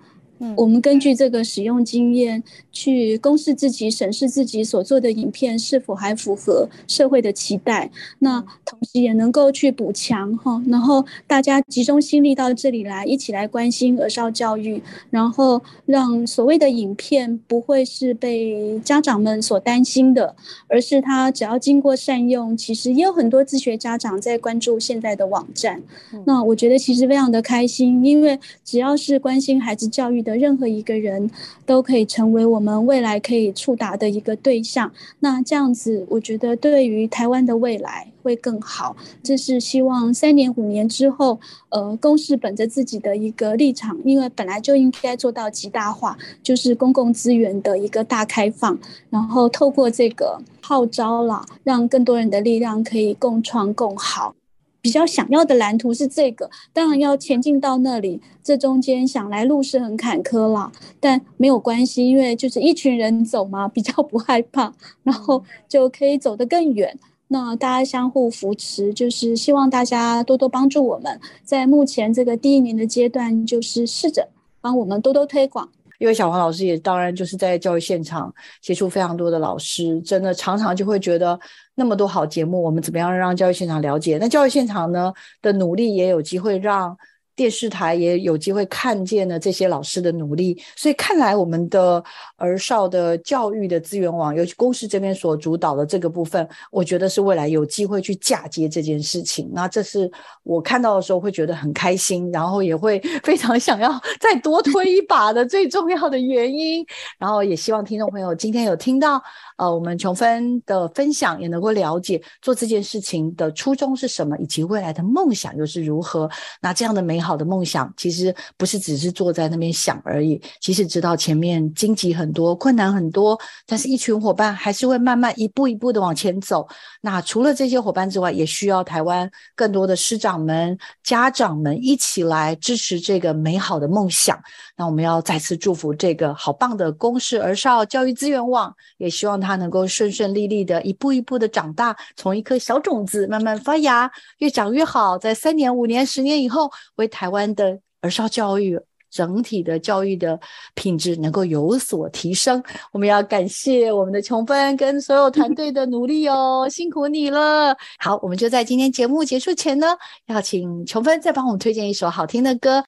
[0.56, 14.82] 我们根据这个使用经验去公示自己、审视自己所做的影片是否还符合社会的期待，那同时也能够去补强哈，然后大家集中心力到这里来，一起来关心儿少教育，
[15.12, 20.36] 然后让所谓的影片不会是被家长们所担心的，
[20.68, 25.84] 而是他只要经过善用，其实也有很多自学家长在关注现在的网站。
[26.26, 30.30] 那我觉得其实非常的开心，因为只要是关心孩子教育的。
[30.38, 31.29] 任何一个人
[31.65, 34.91] 都可以成为我们未来可以触达的一个对象。
[35.19, 38.95] 那这样子，我觉得对于台湾的未来会更好。
[39.23, 48.77] 这是希望三年、五年之后，呃，公司本着自己的一个立场，因为本来就应该做到极大化，就是公共资源的一个大开放，
[49.09, 54.36] 然后透过这个号召啦，让更多人的力量可以共创共好。
[54.82, 64.73] 比较想要的蓝图是这个，当然要前进到那里，这中间想来路是很坎坷啦，但没有关系，因为就是一群人走嘛，比较不害怕，
[65.03, 66.97] 然后就可以走得更远。
[67.27, 74.29] 那大家相互扶持，就是希望大家多多帮助我们，在目前这个第一年的阶段，就是试着
[74.59, 75.69] 帮我们多多推广。
[76.02, 81.39] 因为小黄老师也当然就是在教育现场接触非常多的老师，真的常常就会觉得
[81.76, 84.18] 那么多好节目，我们怎么样让教育现场了解？
[84.18, 86.97] 那教育现场呢的努力也有机会让。
[87.36, 92.03] 电视台也有机会看见了这些老师的努力，所以看来我们的
[92.36, 99.49] 儿少的教育的资源网，尤其公司这边所主导的这个部分，我觉得是未来有机会去嫁接这件事情。
[99.53, 100.11] 那这是
[100.43, 106.86] 我看到的时候会觉得很开心，然后也会 非常想要再多推一把的最重要的原因。
[107.17, 109.21] 然后也希望听众朋友今天有听到。
[109.58, 116.30] 呃，我们琼芬的分享也能够了解做这件事情的初衷是什么，以及未来的梦想又是如何。
[116.62, 120.41] 那这样的美好的梦想，其实不是只是坐在那边想而已。
[120.60, 126.68] 其实知道前面荆棘很多，困难很多，但是一群伙伴还是会慢慢一步一步的往前走。
[127.02, 134.39] 那除了这些伙伴之外，也需要台湾更多的师长们、家长们一起来支持这个美好的梦想。
[134.82, 148.75] 那我们要再次祝福这个好棒的公视儿少教育资源网，也希望他能够顺顺利利的一步一步的长大，从一颗小种子慢慢发芽，越长越好，在三年、五年、十年以后，为台湾的儿少教育
[149.11, 150.39] 整体的教育的
[150.73, 152.63] 品质能够有所提升。
[152.91, 157.77] 我们要感谢我们的琼芬跟所有团队的努力哦，辛苦你了。
[157.99, 162.84] 好，我们就在今天节目结束前呢，要请琼芬再帮我们推荐一首好听的歌。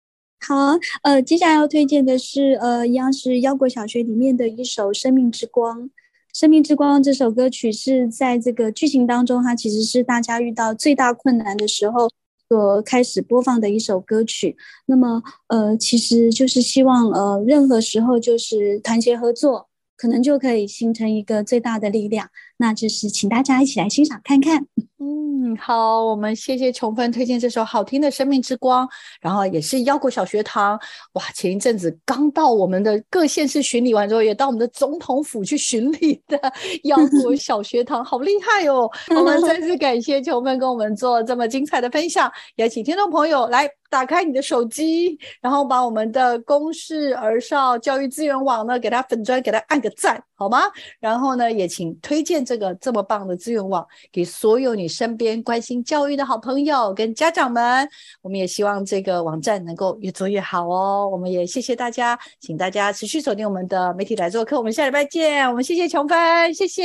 [0.46, 5.84] 好，呃，接下来要推荐的是，呃，一样是腰果小学里面的一首《生命之光》。
[6.34, 12.10] 《生命之光》这首歌曲是在这个剧情当中，它其实是大家遇到最大困难的时候
[12.50, 14.58] 所开始播放的一首歌曲。
[14.88, 22.28] 那么，呃，其实就是希望，呃，任何时候就是团结合作，可能就可以形成一个最大的力量。
[22.58, 24.66] 那就是请大家一起来欣赏看看。
[25.00, 28.88] 嗯，好，我们谢谢琼芬推荐这首好听的《生命之光》，
[29.20, 30.80] 然后也是腰果小学堂。
[31.14, 36.40] 哇，前一阵子刚到我们的各县市巡礼完之后，也到我们的总统府去巡礼的
[36.86, 38.90] 腰果小学堂，好厉害哦！
[39.14, 50.60] 我们再次感谢琼芬跟我们做这么精彩的分享，也请听众朋友来打开你的手机，然后把我们的公视儿少教育资源网呢，给它粉砖，给它按个赞，好吗？
[51.00, 57.88] 然后呢，也请推荐这个这么棒的资源网给所有你身边关心教育的好朋友跟家长们。
[58.22, 61.08] 我们也希望这个网站能够越做越好哦。
[61.10, 64.58] 我们也谢谢大家，请大家持续锁定我们的媒体来做客。
[64.58, 65.50] 我们下礼拜见。
[65.50, 66.84] 我们谢谢琼芬，谢谢，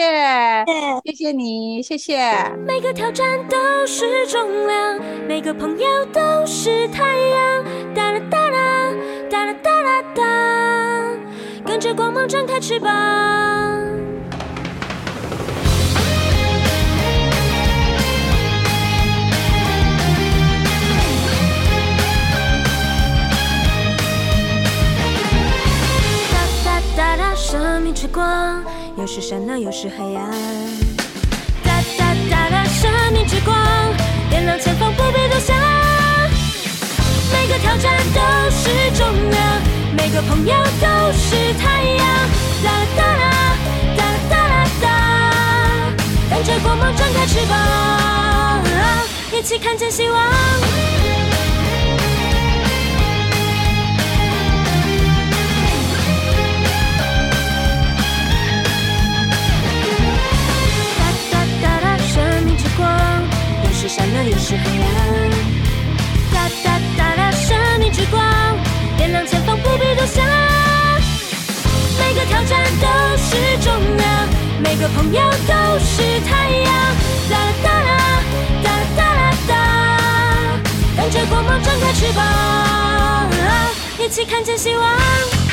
[1.05, 2.33] 谢谢你，谢谢。
[2.65, 3.57] 每个挑战都
[3.87, 7.65] 是重量，每个朋友都是太阳。
[7.95, 8.95] 哒啦哒啦，
[9.31, 11.08] 哒啦哒啦哒，
[11.69, 12.91] 跟着光芒展开翅膀。
[26.33, 28.65] 哒哒哒哒，生命之光，
[28.97, 30.31] 有时闪亮，有时黑暗。
[31.63, 33.55] 哒哒哒哒，生命之光，
[34.31, 35.55] 点亮前方，不必多想。
[37.31, 39.61] 每个挑战都是重量，
[39.95, 42.07] 每个朋友都是太阳。
[42.63, 43.57] 哒啦哒啦，
[43.97, 44.87] 哒哒啦哒，
[46.31, 48.63] 跟着光芒张开翅膀，
[49.33, 50.19] 一起看见希望。
[60.99, 62.89] 哒哒哒哒，生命之光，
[63.65, 65.31] 有时闪亮，有时黑暗。
[66.33, 68.21] 哒哒哒哒，生命之光，
[68.97, 70.58] 点亮前方，不必多想。
[71.99, 72.87] 每个挑战都
[73.17, 74.29] 是重量，
[74.63, 76.73] 每个朋友都是太阳。
[77.29, 78.23] 哒啦哒啦，
[78.65, 79.53] 哒啦哒啦哒，
[80.97, 83.29] 跟着光芒张开翅膀，
[83.99, 85.48] 一起看见希望。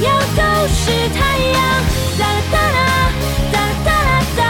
[0.00, 1.60] 每个朋友都是太阳。
[2.18, 2.80] 哒啦哒啦，
[3.52, 4.40] 哒啦哒啦哒，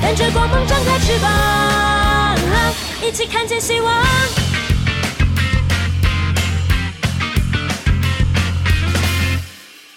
[0.00, 1.28] 跟着光芒张开翅膀，
[3.02, 4.45] 一起看见希望。